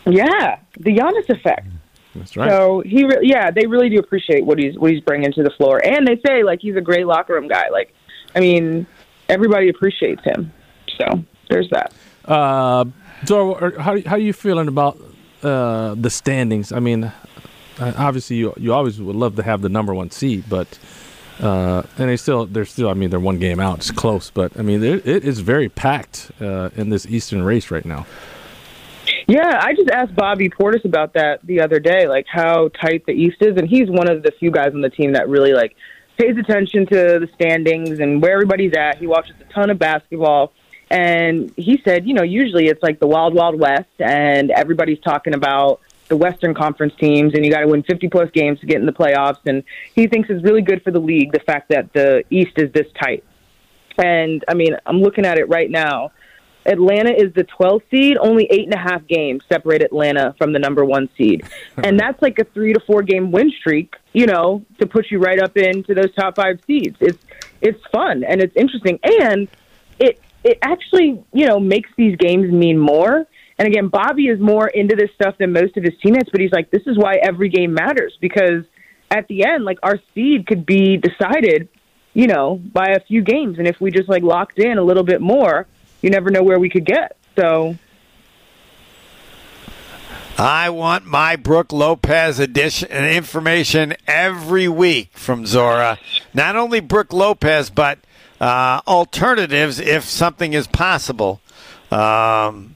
Yeah, 0.05 0.59
the 0.77 0.91
Giannis 0.97 1.29
effect. 1.29 1.67
That's 2.15 2.35
right. 2.35 2.49
So 2.49 2.81
he, 2.85 3.05
re- 3.05 3.19
yeah, 3.21 3.49
they 3.51 3.65
really 3.67 3.87
do 3.89 3.99
appreciate 3.99 4.43
what 4.45 4.57
he's 4.59 4.77
what 4.77 4.91
he's 4.91 5.01
bringing 5.01 5.31
to 5.33 5.43
the 5.43 5.51
floor, 5.51 5.79
and 5.85 6.05
they 6.07 6.19
say 6.27 6.43
like 6.43 6.59
he's 6.61 6.75
a 6.75 6.81
great 6.81 7.05
locker 7.07 7.33
room 7.35 7.47
guy. 7.47 7.69
Like, 7.69 7.93
I 8.35 8.39
mean, 8.41 8.85
everybody 9.29 9.69
appreciates 9.69 10.23
him. 10.23 10.51
So 10.97 11.23
there's 11.49 11.69
that. 11.69 11.93
Uh, 12.25 12.85
Zora, 13.25 13.81
how 13.81 13.99
how 14.01 14.15
are 14.15 14.19
you 14.19 14.33
feeling 14.33 14.67
about 14.67 14.97
uh, 15.43 15.95
the 15.95 16.09
standings? 16.09 16.71
I 16.71 16.79
mean, 16.79 17.03
uh, 17.79 17.93
obviously 17.97 18.37
you 18.37 18.53
you 18.57 18.73
always 18.73 19.01
would 19.01 19.15
love 19.15 19.35
to 19.37 19.43
have 19.43 19.61
the 19.61 19.69
number 19.69 19.93
one 19.93 20.11
seed, 20.11 20.45
but 20.49 20.79
uh, 21.39 21.83
and 21.97 22.09
they 22.09 22.17
still 22.17 22.45
they're 22.45 22.65
still 22.65 22.89
I 22.89 22.93
mean 22.93 23.09
they're 23.09 23.19
one 23.19 23.39
game 23.39 23.59
out. 23.59 23.79
It's 23.79 23.91
close, 23.91 24.29
but 24.29 24.57
I 24.57 24.61
mean 24.61 24.83
it, 24.83 25.05
it 25.07 25.23
is 25.23 25.39
very 25.39 25.69
packed 25.69 26.31
uh, 26.41 26.69
in 26.75 26.89
this 26.89 27.05
Eastern 27.05 27.43
race 27.43 27.71
right 27.71 27.85
now. 27.85 28.05
Yeah, 29.27 29.59
I 29.61 29.73
just 29.73 29.89
asked 29.89 30.15
Bobby 30.15 30.49
Portis 30.49 30.85
about 30.85 31.13
that 31.13 31.39
the 31.43 31.61
other 31.61 31.79
day, 31.79 32.07
like 32.07 32.25
how 32.27 32.69
tight 32.69 33.05
the 33.05 33.13
East 33.13 33.37
is, 33.41 33.57
and 33.57 33.67
he's 33.67 33.89
one 33.89 34.09
of 34.09 34.23
the 34.23 34.31
few 34.39 34.51
guys 34.51 34.71
on 34.73 34.81
the 34.81 34.89
team 34.89 35.13
that 35.13 35.29
really 35.29 35.53
like 35.53 35.75
pays 36.17 36.35
attention 36.37 36.85
to 36.87 37.19
the 37.19 37.29
standings 37.33 37.99
and 37.99 38.21
where 38.21 38.33
everybody's 38.33 38.73
at. 38.73 38.97
He 38.97 39.07
watches 39.07 39.35
a 39.39 39.53
ton 39.53 39.69
of 39.69 39.79
basketball, 39.79 40.51
and 40.89 41.53
he 41.55 41.81
said, 41.83 42.07
you 42.07 42.13
know, 42.13 42.23
usually 42.23 42.67
it's 42.67 42.81
like 42.81 42.99
the 42.99 43.07
wild, 43.07 43.33
wild 43.33 43.59
west, 43.59 43.89
and 43.99 44.49
everybody's 44.51 44.99
talking 44.99 45.33
about 45.33 45.81
the 46.07 46.17
Western 46.17 46.55
Conference 46.55 46.93
teams, 46.99 47.35
and 47.35 47.45
you 47.45 47.51
got 47.51 47.61
to 47.61 47.67
win 47.67 47.83
50 47.83 48.09
plus 48.09 48.31
games 48.31 48.59
to 48.61 48.65
get 48.65 48.77
in 48.77 48.87
the 48.87 48.91
playoffs. 48.91 49.39
And 49.45 49.63
he 49.93 50.07
thinks 50.07 50.29
it's 50.29 50.43
really 50.43 50.63
good 50.63 50.83
for 50.83 50.91
the 50.91 50.99
league 50.99 51.31
the 51.31 51.39
fact 51.39 51.69
that 51.69 51.93
the 51.93 52.23
East 52.31 52.53
is 52.57 52.71
this 52.71 52.87
tight. 52.99 53.23
And 53.97 54.43
I 54.47 54.55
mean, 54.55 54.75
I'm 54.85 55.01
looking 55.01 55.25
at 55.25 55.37
it 55.37 55.47
right 55.47 55.69
now. 55.69 56.11
Atlanta 56.65 57.11
is 57.11 57.33
the 57.33 57.43
12th 57.43 57.83
seed. 57.89 58.17
Only 58.17 58.45
eight 58.49 58.65
and 58.65 58.73
a 58.73 58.77
half 58.77 59.05
games 59.07 59.43
separate 59.47 59.81
Atlanta 59.81 60.35
from 60.37 60.53
the 60.53 60.59
number 60.59 60.83
one 60.83 61.09
seed, 61.17 61.47
and 61.77 61.99
that's 61.99 62.21
like 62.21 62.37
a 62.39 62.43
three 62.43 62.73
to 62.73 62.79
four 62.81 63.01
game 63.01 63.31
win 63.31 63.51
streak. 63.51 63.95
You 64.13 64.25
know, 64.25 64.65
to 64.79 64.85
put 64.85 65.09
you 65.09 65.19
right 65.19 65.39
up 65.39 65.55
into 65.57 65.93
those 65.93 66.13
top 66.15 66.35
five 66.35 66.59
seeds. 66.65 66.97
It's 66.99 67.23
it's 67.61 67.81
fun 67.91 68.23
and 68.23 68.41
it's 68.41 68.55
interesting, 68.55 68.99
and 69.03 69.47
it 69.99 70.21
it 70.43 70.57
actually 70.61 71.23
you 71.33 71.47
know 71.47 71.59
makes 71.59 71.89
these 71.97 72.15
games 72.17 72.51
mean 72.51 72.77
more. 72.77 73.25
And 73.57 73.67
again, 73.67 73.89
Bobby 73.89 74.27
is 74.27 74.39
more 74.39 74.67
into 74.67 74.95
this 74.95 75.09
stuff 75.15 75.35
than 75.37 75.51
most 75.51 75.75
of 75.75 75.83
his 75.83 75.93
teammates, 76.01 76.29
but 76.31 76.39
he's 76.39 76.53
like, 76.53 76.71
this 76.71 76.83
is 76.87 76.97
why 76.97 77.15
every 77.15 77.49
game 77.49 77.73
matters 77.73 78.17
because 78.21 78.63
at 79.11 79.27
the 79.27 79.45
end, 79.45 79.65
like 79.65 79.79
our 79.83 79.99
seed 80.15 80.47
could 80.47 80.65
be 80.65 80.95
decided, 80.95 81.67
you 82.13 82.27
know, 82.27 82.55
by 82.55 82.91
a 82.95 83.01
few 83.01 83.21
games, 83.21 83.57
and 83.57 83.67
if 83.67 83.81
we 83.81 83.91
just 83.91 84.07
like 84.07 84.23
locked 84.23 84.59
in 84.59 84.77
a 84.77 84.83
little 84.83 85.03
bit 85.03 85.19
more 85.19 85.67
you 86.01 86.09
never 86.09 86.29
know 86.29 86.43
where 86.43 86.59
we 86.59 86.69
could 86.69 86.85
get. 86.85 87.17
So 87.37 87.75
I 90.37 90.69
want 90.69 91.05
my 91.05 91.35
Brook 91.35 91.71
Lopez 91.71 92.39
edition 92.39 92.89
information 92.89 93.95
every 94.07 94.67
week 94.67 95.17
from 95.17 95.45
Zora. 95.45 95.99
Not 96.33 96.55
only 96.55 96.79
Brook 96.79 97.13
Lopez, 97.13 97.69
but 97.69 97.99
uh, 98.39 98.81
alternatives 98.87 99.79
if 99.79 100.03
something 100.03 100.53
is 100.53 100.67
possible. 100.67 101.41
Um, 101.91 102.75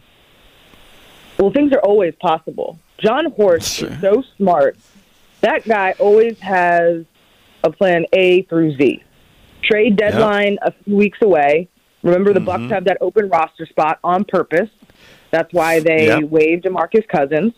well, 1.40 1.52
things 1.52 1.72
are 1.74 1.80
always 1.82 2.14
possible. 2.22 2.80
Jon 3.00 3.32
Horst 3.32 3.74
Sure. 3.76 3.90
is 3.90 4.02
so 4.02 4.24
smart. 4.38 4.78
That 5.42 5.66
guy 5.68 5.94
always 6.00 6.40
has 6.40 7.06
a 7.64 7.72
plan 7.72 8.06
A 8.14 8.44
through 8.44 8.76
Z. 8.78 9.04
Trade 9.64 9.96
deadline 9.98 10.58
a 10.62 10.72
few 10.84 10.96
weeks 10.96 11.18
away. 11.22 11.70
Remember, 12.02 12.34
the 12.34 12.40
Bucks 12.42 12.64
have 12.72 12.86
that 12.86 12.98
open 13.02 13.30
roster 13.30 13.66
spot 13.66 14.00
on 14.04 14.26
purpose. 14.26 14.70
That's 15.32 15.52
why 15.54 15.80
they 15.80 16.08
Yep. 16.08 16.24
waived 16.30 16.66
DeMarcus 16.66 17.08
Cousins. 17.08 17.54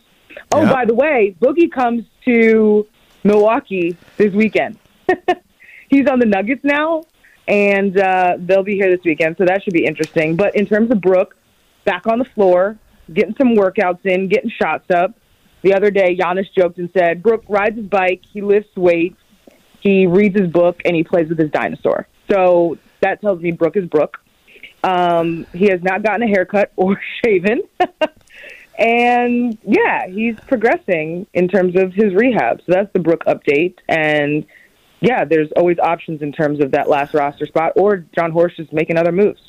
Oh, 0.52 0.62
Yep. 0.62 0.72
by 0.72 0.84
the 0.84 0.94
way, 0.94 1.34
Boogie 1.40 1.70
comes 1.70 2.04
to 2.24 2.86
Milwaukee 3.24 3.96
this 4.16 4.32
weekend. 4.32 4.78
He's 5.90 6.06
on 6.08 6.18
the 6.20 6.26
Nuggets 6.26 6.62
now, 6.64 7.04
and 7.48 7.98
uh, 7.98 8.36
they'll 8.38 8.62
be 8.62 8.76
here 8.76 8.94
this 8.94 9.04
weekend, 9.04 9.36
so 9.38 9.44
that 9.44 9.62
should 9.62 9.72
be 9.72 9.84
interesting. 9.84 10.36
But 10.36 10.56
in 10.56 10.66
terms 10.66 10.90
of 10.90 11.00
Brook, 11.00 11.36
back 11.84 12.06
on 12.06 12.18
the 12.18 12.24
floor, 12.24 12.78
getting 13.12 13.34
some 13.36 13.54
workouts 13.54 14.04
in, 14.04 14.28
getting 14.28 14.50
shots 14.50 14.90
up. 14.90 15.14
The 15.62 15.74
other 15.74 15.90
day, 15.90 16.16
Giannis 16.16 16.46
joked 16.56 16.78
and 16.78 16.90
said, 16.96 17.22
Brook 17.22 17.44
rides 17.48 17.76
his 17.76 17.86
bike, 17.86 18.22
he 18.32 18.40
lifts 18.40 18.76
weights, 18.76 19.20
he 19.80 20.06
reads 20.06 20.38
his 20.38 20.50
book, 20.50 20.80
and 20.84 20.94
he 20.94 21.04
plays 21.04 21.28
with 21.28 21.38
his 21.38 21.50
dinosaur. 21.50 22.06
So 22.30 22.78
that 23.00 23.20
tells 23.20 23.40
me 23.40 23.52
Brook 23.52 23.76
is 23.76 23.86
Brook. 23.86 24.18
Um, 24.82 25.46
he 25.52 25.66
has 25.66 25.82
not 25.82 26.02
gotten 26.02 26.22
a 26.22 26.28
haircut 26.28 26.72
or 26.76 27.00
shaven. 27.24 27.62
and 28.78 29.56
yeah, 29.64 30.06
he's 30.08 30.38
progressing 30.40 31.26
in 31.34 31.48
terms 31.48 31.76
of 31.76 31.92
his 31.92 32.14
rehab. 32.14 32.60
So 32.66 32.72
that's 32.72 32.92
the 32.92 33.00
Brook 33.00 33.24
update. 33.26 33.76
And 33.88 34.46
yeah, 35.00 35.24
there's 35.24 35.50
always 35.56 35.78
options 35.78 36.22
in 36.22 36.32
terms 36.32 36.60
of 36.60 36.70
that 36.72 36.88
last 36.88 37.14
roster 37.14 37.46
spot, 37.46 37.72
or 37.76 37.98
Jon 38.14 38.30
Horst 38.32 38.58
is 38.58 38.70
making 38.72 38.96
other 38.96 39.12
moves. 39.12 39.40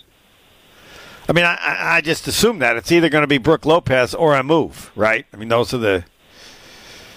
I 1.30 1.34
mean, 1.34 1.46
I, 1.46 1.58
I 1.98 2.02
just 2.02 2.28
assume 2.28 2.60
that 2.60 2.78
it's 2.78 2.92
either 2.92 3.10
going 3.10 3.24
to 3.24 3.28
be 3.28 3.38
Brook 3.38 3.66
Lopez 3.66 4.14
or 4.14 4.36
a 4.36 4.44
move, 4.44 4.92
right? 4.96 5.26
I 5.34 5.38
mean, 5.38 5.50
those 5.50 5.74
are 5.74 5.78
the. 5.78 6.06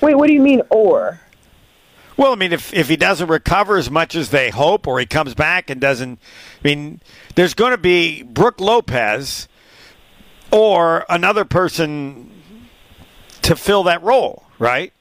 Wait, 0.01 0.17
what 0.17 0.27
do 0.27 0.35
you 0.35 0.41
mean, 0.41 0.63
or? 0.71 1.21
Well, 2.17 2.33
I 2.33 2.37
mean, 2.37 2.53
if 2.53 2.75
if 2.75 2.89
he 2.89 2.97
doesn't 2.97 3.29
recover 3.29 3.77
as 3.77 3.91
much 3.91 4.15
as 4.15 4.31
they 4.31 4.51
hope, 4.51 4.87
or 4.87 4.99
he 4.99 5.07
comes 5.07 5.35
back 5.35 5.71
and 5.71 5.81
doesn't, 5.81 6.19
I 6.63 6.69
mean, 6.69 7.01
there's 7.35 7.55
going 7.55 7.71
to 7.71 7.79
be 7.79 8.23
Brook 8.23 8.61
Lopez 8.61 9.49
or 10.51 11.05
another 11.09 11.45
person 11.45 12.31
to 13.43 13.57
fill 13.57 13.85
that 13.85 14.03
role, 14.03 14.45
right? 14.59 14.93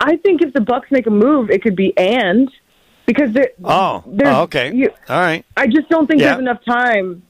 I 0.00 0.16
think 0.16 0.42
if 0.42 0.52
the 0.52 0.60
Bucks 0.60 0.90
make 0.90 1.06
a 1.06 1.10
move, 1.10 1.50
it 1.50 1.62
could 1.62 1.76
be 1.76 1.96
and 1.96 2.50
because 3.06 3.32
there. 3.32 3.50
Oh, 3.64 4.02
there's- 4.06 4.34
oh, 4.36 4.42
okay, 4.42 4.72
you- 4.74 4.90
all 5.08 5.20
right. 5.20 5.44
I 5.56 5.66
just 5.66 5.88
don't 5.88 6.06
think 6.06 6.20
Yeah. 6.20 6.28
there's 6.30 6.40
enough 6.40 6.64
time. 6.64 7.22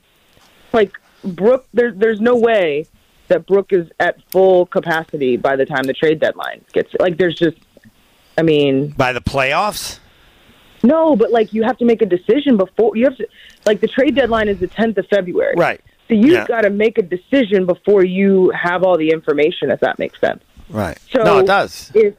Like 0.73 0.91
Brook, 1.23 1.65
there, 1.73 1.91
there's 1.91 2.19
no 2.21 2.35
way 2.35 2.85
that 3.27 3.47
Brook 3.47 3.71
is 3.73 3.87
at 3.99 4.17
full 4.31 4.65
capacity 4.67 5.37
by 5.37 5.55
the 5.55 5.65
time 5.65 5.83
the 5.83 5.93
trade 5.93 6.19
deadline 6.19 6.61
gets. 6.73 6.93
Like, 6.99 7.17
there's 7.17 7.35
just, 7.35 7.57
I 8.37 8.43
mean, 8.43 8.89
By 8.89 9.13
the 9.13 9.21
playoffs, 9.21 9.99
no, 10.83 11.15
but 11.15 11.31
like 11.31 11.51
you 11.53 11.63
have 11.63 11.77
to 11.79 11.85
make 11.85 12.01
a 12.03 12.05
decision 12.05 12.57
before 12.57 12.95
you 12.95 13.05
have 13.05 13.17
to. 13.17 13.27
Like 13.65 13.81
the 13.81 13.87
trade 13.87 14.15
deadline 14.15 14.47
is 14.47 14.59
the 14.59 14.67
10th 14.67 14.97
of 14.97 15.07
February, 15.07 15.55
right? 15.57 15.81
So 16.07 16.13
you've 16.13 16.33
Yeah. 16.33 16.45
got 16.47 16.61
to 16.61 16.69
make 16.69 16.99
a 16.99 17.01
decision 17.01 17.65
before 17.65 18.03
you 18.05 18.49
have 18.51 18.83
all 18.83 18.95
the 18.97 19.09
information. 19.09 19.71
If 19.71 19.79
that 19.79 19.97
makes 19.97 20.19
sense. 20.21 20.43
Right. 20.69 20.97
So 21.11 21.23
no, 21.23 21.39
it 21.39 21.47
does. 21.47 21.91
If 21.95 22.13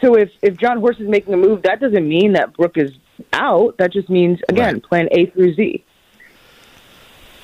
so, 0.00 0.14
if 0.14 0.30
if 0.42 0.56
Jon 0.56 0.80
Horst 0.80 1.00
is 1.00 1.08
making 1.08 1.34
a 1.34 1.36
move, 1.36 1.62
that 1.62 1.80
doesn't 1.80 2.08
mean 2.08 2.32
that 2.34 2.54
Brook 2.54 2.76
is 2.76 2.92
out. 3.32 3.76
That 3.78 3.92
just 3.92 4.08
means 4.08 4.40
again, 4.48 4.74
Right. 4.74 4.82
plan 4.82 5.08
A 5.12 5.26
through 5.26 5.54
Z. 5.54 5.84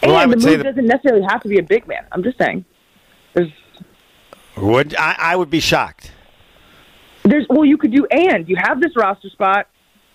Well, 0.02 0.16
and 0.18 0.32
the 0.32 0.36
move 0.36 0.58
that- 0.58 0.64
doesn't 0.64 0.86
necessarily 0.86 1.22
have 1.28 1.42
to 1.42 1.48
be 1.48 1.58
a 1.58 1.62
big 1.62 1.86
man. 1.86 2.04
I'm 2.12 2.22
just 2.22 2.38
saying. 2.38 2.64
There's, 3.34 3.50
Would 4.56 4.96
I, 4.96 5.14
I 5.18 5.36
would 5.36 5.50
be 5.50 5.60
shocked. 5.60 6.12
there's 7.22 7.46
well, 7.48 7.64
you 7.64 7.76
could 7.76 7.92
do 7.92 8.06
and 8.06 8.48
you 8.48 8.56
have 8.56 8.80
this 8.80 8.96
roster 8.96 9.28
spot, 9.28 9.66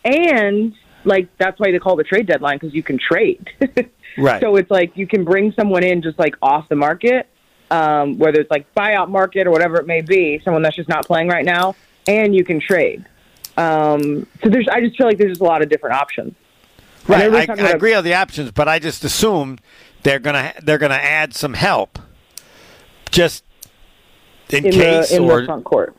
and 0.03 0.73
like 1.03 1.29
that's 1.37 1.59
why 1.59 1.71
they 1.71 1.79
call 1.79 1.95
the 1.95 2.03
trade 2.03 2.25
deadline 2.27 2.57
because 2.57 2.73
you 2.73 2.83
can 2.83 2.97
trade. 2.97 3.49
Right. 4.17 4.39
So 4.41 4.55
it's 4.55 4.71
like 4.71 4.95
you 4.95 5.07
can 5.07 5.25
bring 5.25 5.51
someone 5.51 5.83
in 5.83 6.01
just 6.01 6.17
like 6.17 6.35
off 6.41 6.69
the 6.69 6.75
market, 6.77 7.27
um, 7.69 8.17
whether 8.17 8.39
it's 8.39 8.49
like 8.49 8.65
buyout 8.73 9.09
market 9.09 9.45
or 9.45 9.51
whatever 9.51 9.75
it 9.75 9.85
may 9.87 9.99
be, 9.99 10.39
someone 10.45 10.61
that's 10.61 10.77
just 10.77 10.87
not 10.87 11.05
playing 11.05 11.27
right 11.27 11.43
now, 11.43 11.75
and 12.07 12.35
you 12.35 12.43
can 12.43 12.59
trade. 12.59 13.05
Um, 13.57 14.27
so 14.43 14.49
there's, 14.49 14.67
I 14.67 14.81
just 14.81 14.97
feel 14.97 15.07
like 15.07 15.17
there's 15.17 15.31
just 15.31 15.41
a 15.41 15.45
lot 15.45 15.61
of 15.61 15.69
different 15.69 15.95
options. 15.95 16.35
Right, 17.07 17.21
everybody's 17.21 17.43
I, 17.43 17.45
talking 17.45 17.63
I 17.63 17.67
about- 17.69 17.75
agree 17.77 17.93
on 17.93 18.03
the 18.03 18.13
options, 18.15 18.51
but 18.51 18.67
I 18.67 18.79
just 18.79 19.03
assume 19.03 19.59
they're 20.03 20.19
gonna 20.19 20.53
they're 20.63 20.77
gonna 20.77 20.95
add 20.95 21.33
some 21.33 21.53
help, 21.53 21.99
just 23.11 23.43
in, 24.49 24.65
in 24.65 24.71
case 24.71 25.09
the 25.09 25.15
in 25.17 25.23
or 25.29 25.41
the 25.41 25.45
front 25.45 25.63
court. 25.65 25.95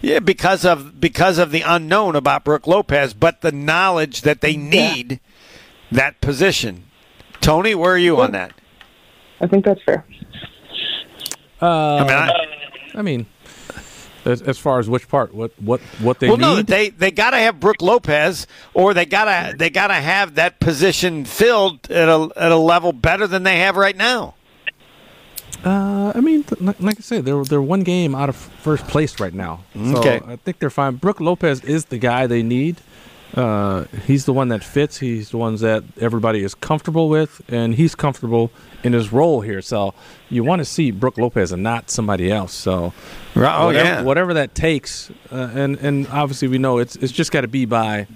yeah, 0.00 0.18
because 0.18 0.64
of 0.64 1.00
because 1.00 1.38
of 1.38 1.50
the 1.50 1.62
unknown 1.62 2.14
about 2.14 2.44
Brook 2.44 2.66
Lopez, 2.66 3.12
but 3.14 3.40
the 3.40 3.52
knowledge 3.52 4.20
that 4.22 4.40
they 4.40 4.56
need 4.56 5.20
that 5.90 6.20
position. 6.20 6.84
Tony, 7.40 7.74
where 7.74 7.92
are 7.92 7.98
you 7.98 8.20
on 8.20 8.32
that? 8.32 8.52
I 9.40 9.46
think 9.46 9.64
that's 9.64 9.82
fair. 9.82 10.04
Uh, 11.60 11.66
I 11.96 12.00
mean, 12.02 12.10
I, 12.10 12.32
I 12.96 13.02
mean, 13.02 13.26
as, 14.26 14.42
as 14.42 14.58
far 14.58 14.78
as 14.78 14.88
which 14.88 15.08
part, 15.08 15.34
what 15.34 15.52
what 15.60 15.80
what 16.00 16.18
they 16.20 16.28
well, 16.28 16.36
need. 16.36 16.42
no, 16.42 16.62
they 16.62 16.90
they 16.90 17.10
got 17.10 17.30
to 17.30 17.38
have 17.38 17.60
Brook 17.60 17.80
Lopez, 17.82 18.46
or 18.72 18.94
they 18.94 19.06
gotta 19.06 19.56
they 19.56 19.70
gotta 19.70 19.94
have 19.94 20.34
that 20.36 20.60
position 20.60 21.24
filled 21.24 21.90
at 21.90 22.08
a 22.08 22.28
at 22.36 22.52
a 22.52 22.56
level 22.56 22.92
better 22.92 23.26
than 23.26 23.42
they 23.42 23.58
have 23.60 23.76
right 23.76 23.96
now. 23.96 24.34
Uh, 25.64 26.12
I 26.14 26.20
mean, 26.20 26.44
like, 26.60 26.98
I 26.98 27.00
said, 27.00 27.24
they're 27.24 27.42
they're 27.44 27.62
one 27.62 27.80
game 27.84 28.14
out 28.14 28.28
of 28.28 28.36
first 28.36 28.86
place 28.86 29.18
right 29.18 29.32
now. 29.32 29.64
So 29.74 29.96
Okay. 29.98 30.20
I 30.26 30.36
think 30.36 30.58
they're 30.58 30.68
fine. 30.68 30.96
Brook 30.96 31.20
Lopez 31.20 31.62
is 31.64 31.86
the 31.86 31.96
guy 31.98 32.26
they 32.26 32.42
need. 32.42 32.76
Uh, 33.34 33.84
he's 34.06 34.26
the 34.26 34.32
one 34.32 34.48
that 34.48 34.62
fits. 34.62 34.98
He's 34.98 35.30
the 35.30 35.38
ones 35.38 35.60
that 35.60 35.82
everybody 36.00 36.44
is 36.44 36.54
comfortable 36.54 37.08
with, 37.08 37.40
and 37.48 37.74
he's 37.74 37.94
comfortable 37.96 38.52
in 38.84 38.92
his 38.92 39.12
role 39.12 39.40
here. 39.40 39.60
So 39.60 39.92
you 40.30 40.44
want 40.44 40.60
to 40.60 40.64
see 40.64 40.92
Brook 40.92 41.18
Lopez 41.18 41.50
and 41.50 41.62
not 41.62 41.90
somebody 41.90 42.30
else. 42.30 42.52
So 42.54 42.92
Right, 43.34 43.60
oh, 43.60 43.66
whatever, 43.66 43.88
yeah. 43.88 44.02
whatever 44.02 44.34
that 44.34 44.54
takes, 44.54 45.10
uh, 45.32 45.50
and 45.54 45.76
and 45.78 46.06
obviously 46.08 46.46
we 46.46 46.58
know 46.58 46.78
it's 46.78 46.94
it's 46.96 47.12
just 47.12 47.32
got 47.32 47.40
to 47.40 47.48
be 47.48 47.64
by 47.64 48.06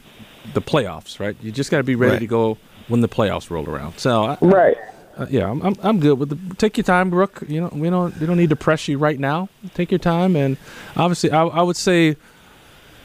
the 0.55 0.63
playoffs, 0.63 1.19
right? 1.19 1.37
You 1.43 1.51
just 1.51 1.71
got 1.73 1.79
to 1.79 1.83
be 1.85 1.97
ready 1.97 2.13
Right. 2.13 2.19
to 2.21 2.27
go 2.27 2.59
when 2.87 3.01
the 3.01 3.09
playoffs 3.09 3.51
roll 3.51 3.69
around. 3.69 3.99
So 3.99 4.23
I, 4.25 4.39
Right. 4.41 4.77
uh, 5.19 5.27
yeah, 5.29 5.51
I'm, 5.51 5.61
I'm 5.63 5.75
I'm 5.83 5.99
good 5.99 6.17
with 6.21 6.29
the. 6.29 6.55
Take 6.55 6.77
your 6.77 6.85
time, 6.85 7.11
Brook. 7.11 7.43
You 7.49 7.63
know, 7.63 7.71
we 7.73 7.91
don't 7.91 8.17
we 8.21 8.27
don't 8.27 8.37
need 8.37 8.51
to 8.51 8.57
press 8.57 8.87
you 8.87 8.99
right 8.99 9.19
now. 9.19 9.49
Take 9.75 9.91
your 9.91 9.99
time, 9.99 10.37
and 10.37 10.57
obviously, 10.97 11.33
I, 11.33 11.43
I 11.45 11.63
would 11.63 11.77
say, 11.77 12.17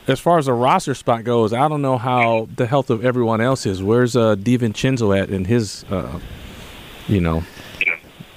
as 0.08 0.20
far 0.20 0.38
as 0.38 0.46
the 0.48 0.54
roster 0.54 0.94
spot 0.96 1.24
goes, 1.24 1.54
I 1.54 1.68
don't 1.68 1.82
know 1.82 1.98
how 1.98 2.48
the 2.56 2.66
health 2.68 2.90
of 2.90 3.04
everyone 3.06 3.42
else 3.42 3.66
is. 3.66 3.82
Where's 3.82 4.16
uh, 4.16 4.36
DiVincenzo 4.36 5.18
at 5.20 5.30
in 5.30 5.46
his, 5.46 5.86
uh, 5.90 6.20
you 7.08 7.22
know, 7.22 7.44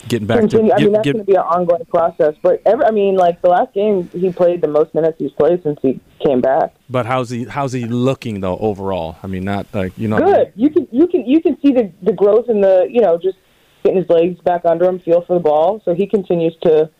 getting 0.08 0.26
back 0.26 0.36
to? 0.42 0.48
Continue. 0.48 0.72
I 0.72 0.76
get- 0.78 0.84
mean, 0.84 0.92
that's 0.92 1.04
going 1.06 1.18
to 1.18 1.24
be 1.24 1.34
an 1.34 1.40
ongoing 1.40 1.84
process. 1.86 2.34
But 2.42 2.62
every, 2.66 2.84
I 2.84 2.90
mean, 2.92 3.16
like 3.16 3.42
the 3.42 3.48
last 3.48 3.72
game, 3.74 4.08
he 4.12 4.30
played 4.32 4.60
the 4.60 4.68
most 4.68 4.94
minutes 4.94 5.16
he's 5.18 5.32
played 5.32 5.62
since 5.62 5.78
he 5.82 6.00
came 6.24 6.40
back. 6.40 6.74
but 6.88 7.04
how's 7.06 7.30
he 7.30 7.44
how's 7.44 7.72
he 7.72 7.84
looking 7.84 8.40
though 8.40 8.58
overall? 8.58 9.16
I 9.22 9.26
mean, 9.26 9.44
not 9.44 9.66
like 9.72 9.96
you 9.98 10.08
know. 10.08 10.18
Good. 10.18 10.52
You 10.56 10.70
can 10.70 10.88
you 10.92 11.06
can 11.08 11.26
you 11.26 11.40
can 11.42 11.60
see 11.60 11.72
the 11.72 11.92
the 12.02 12.12
growth 12.12 12.48
in 12.48 12.60
the 12.60 12.86
you 12.90 13.00
know 13.00 13.18
just 13.18 13.38
getting 13.84 13.98
his 14.00 14.08
legs 14.08 14.40
back 14.40 14.64
under 14.64 14.84
him, 14.86 14.98
feel 15.00 15.22
for 15.22 15.34
the 15.34 15.40
ball. 15.40 15.82
So 15.84 15.94
he 15.94 16.06
continues 16.06 16.56
to 16.62 16.90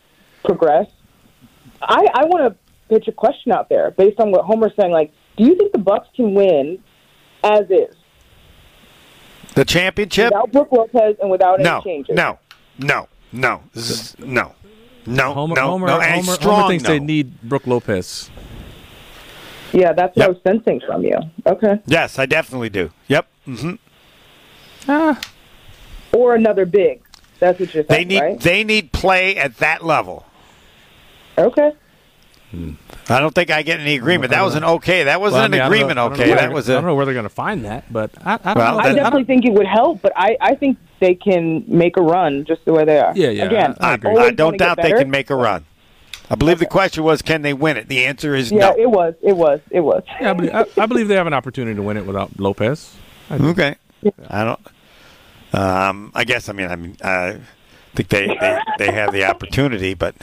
progress. 0.45 0.89
I 1.83 2.07
I 2.15 2.25
want 2.27 2.53
to 2.53 2.66
pitch 2.89 3.09
a 3.09 3.13
question 3.13 3.53
out 3.53 3.69
there 3.69 3.91
based 3.93 4.21
on 4.21 4.31
what 4.31 4.45
Homer's 4.45 4.73
saying. 4.79 4.93
Like, 4.93 5.13
do 5.37 5.45
you 5.45 5.55
think 5.57 5.73
the 5.73 5.79
Bucks 5.79 6.09
can 6.17 6.35
win 6.35 6.79
as 7.45 7.71
is 7.71 7.95
The 9.55 9.65
championship? 9.65 10.27
without 10.27 10.53
Brook 10.53 10.69
Lopez 10.73 11.17
and 11.21 11.31
without 11.31 11.61
No, 11.61 11.77
any 11.77 11.85
changes? 11.85 12.17
no, 12.17 12.39
no, 12.79 13.09
no, 13.33 13.63
This 13.75 14.19
no, 14.19 14.55
no, 15.07 15.35
Homer, 15.35 15.55
no, 15.55 15.63
Homer, 15.67 15.87
no, 15.87 16.01
and 16.01 16.15
Homer, 16.25 16.33
strong 16.33 16.57
Homer 16.57 16.69
thinks 16.69 16.85
no. 16.85 16.91
they 16.91 17.01
need 17.01 17.41
Brook 17.43 17.67
Lopez. 17.67 18.31
Yeah, 19.73 19.93
that's 19.93 20.17
what 20.17 20.23
Yep. 20.23 20.27
I 20.27 20.29
was 20.31 20.39
sensing 20.47 20.81
from 20.87 21.03
you. 21.05 21.19
Okay. 21.47 21.81
Yes, 21.87 22.19
I 22.19 22.27
definitely 22.27 22.71
do. 22.71 22.91
Yep. 23.09 23.27
Mm-hmm. 23.47 23.75
Ah, 24.89 25.21
Or 26.13 26.35
another 26.35 26.65
big. 26.65 27.03
That's 27.41 27.61
what 27.61 27.75
you're 27.75 27.85
saying. 27.85 28.09
They 28.09 28.15
need 28.15 28.21
right? 28.21 28.41
they 28.41 28.65
need 28.65 28.93
play 28.93 29.37
at 29.37 29.59
that 29.59 29.85
level. 29.85 30.25
okay. 31.37 31.73
I 32.53 33.21
don't 33.21 33.35
think 33.35 33.51
I 33.51 33.63
get 33.63 33.81
any 33.81 33.97
agreement. 33.97 34.31
That 34.31 34.43
was 34.43 34.55
an 34.55 34.65
okay. 34.65 35.05
That 35.05 35.21
wasn't 35.21 35.35
well, 35.35 35.43
I 35.43 35.45
an 35.47 35.51
mean, 35.51 35.61
I 35.61 35.65
don't 35.65 35.73
agreement. 35.73 35.97
know- 35.97 36.05
I 36.05 36.09
know 36.09 36.15
okay, 36.15 36.29
where 36.31 36.37
that 36.39 36.53
was 36.53 36.71
I 36.71 36.75
don't 36.75 36.85
know 36.85 36.95
where 36.95 37.05
they're 37.05 37.13
going 37.15 37.25
to 37.25 37.29
find 37.29 37.65
that, 37.65 37.93
but 37.93 38.11
I, 38.25 38.35
I 38.35 38.37
don't 38.37 38.57
Well, 38.57 38.73
know. 38.75 38.79
I 38.79 38.87
then- 38.89 38.97
definitely 38.97 39.25
think 39.25 39.45
it 39.45 39.53
would 39.53 39.67
help, 39.67 40.01
but 40.01 40.13
I, 40.17 40.37
I 40.41 40.55
think 40.55 40.79
they 41.01 41.15
can 41.15 41.65
make 41.69 41.97
a 41.97 42.03
run 42.03 42.45
just 42.47 42.65
the 42.65 42.73
way 42.73 42.85
they 42.85 42.99
are. 42.99 43.13
Yeah, 43.17 43.29
yeah, 43.31 43.45
Again, 43.45 43.75
I- 43.81 43.87
I 43.87 43.91
I, 43.91 43.95
agree. 43.95 44.11
always 44.11 44.27
I 44.27 44.31
don't 44.31 44.47
wanna 44.47 44.59
doubt 44.59 44.77
they 44.83 44.93
can 44.93 45.11
make 45.11 45.29
a 45.31 45.35
run. 45.37 45.65
I 46.31 46.35
believe 46.35 46.59
the 46.59 46.67
question 46.67 47.05
was, 47.05 47.21
can 47.23 47.43
they 47.43 47.53
win 47.53 47.77
it? 47.77 47.89
The 47.89 48.05
answer 48.05 48.35
is 48.35 48.51
Yeah, 48.51 48.71
no. 48.71 48.75
it 48.79 48.91
was. 48.91 49.15
It 49.23 49.37
was. 49.37 49.61
It 49.71 49.81
was. 49.81 50.03
Yeah, 50.21 50.31
I 50.31 50.33
believe, 50.33 50.55
I, 50.55 50.65
I 50.79 50.87
believe 50.87 51.09
they 51.09 51.15
have 51.15 51.27
an 51.29 51.35
opportunity 51.35 51.77
to 51.77 51.83
win 51.83 51.97
it 51.97 52.07
without 52.07 52.39
Lopez. 52.41 52.95
I 53.31 53.39
do. 53.39 53.49
Okay. 53.49 53.77
I 54.29 54.45
don't. 54.45 54.61
Um, 55.53 56.11
I 56.15 56.25
guess. 56.25 56.49
I 56.49 56.53
mean. 56.53 56.69
I 56.69 56.77
mean. 56.77 56.97
I 57.03 57.39
think 57.95 58.09
they, 58.09 58.27
they, 58.27 58.59
they 58.79 58.93
have 58.93 59.13
the 59.13 59.25
opportunity, 59.25 59.95
but 59.95 60.15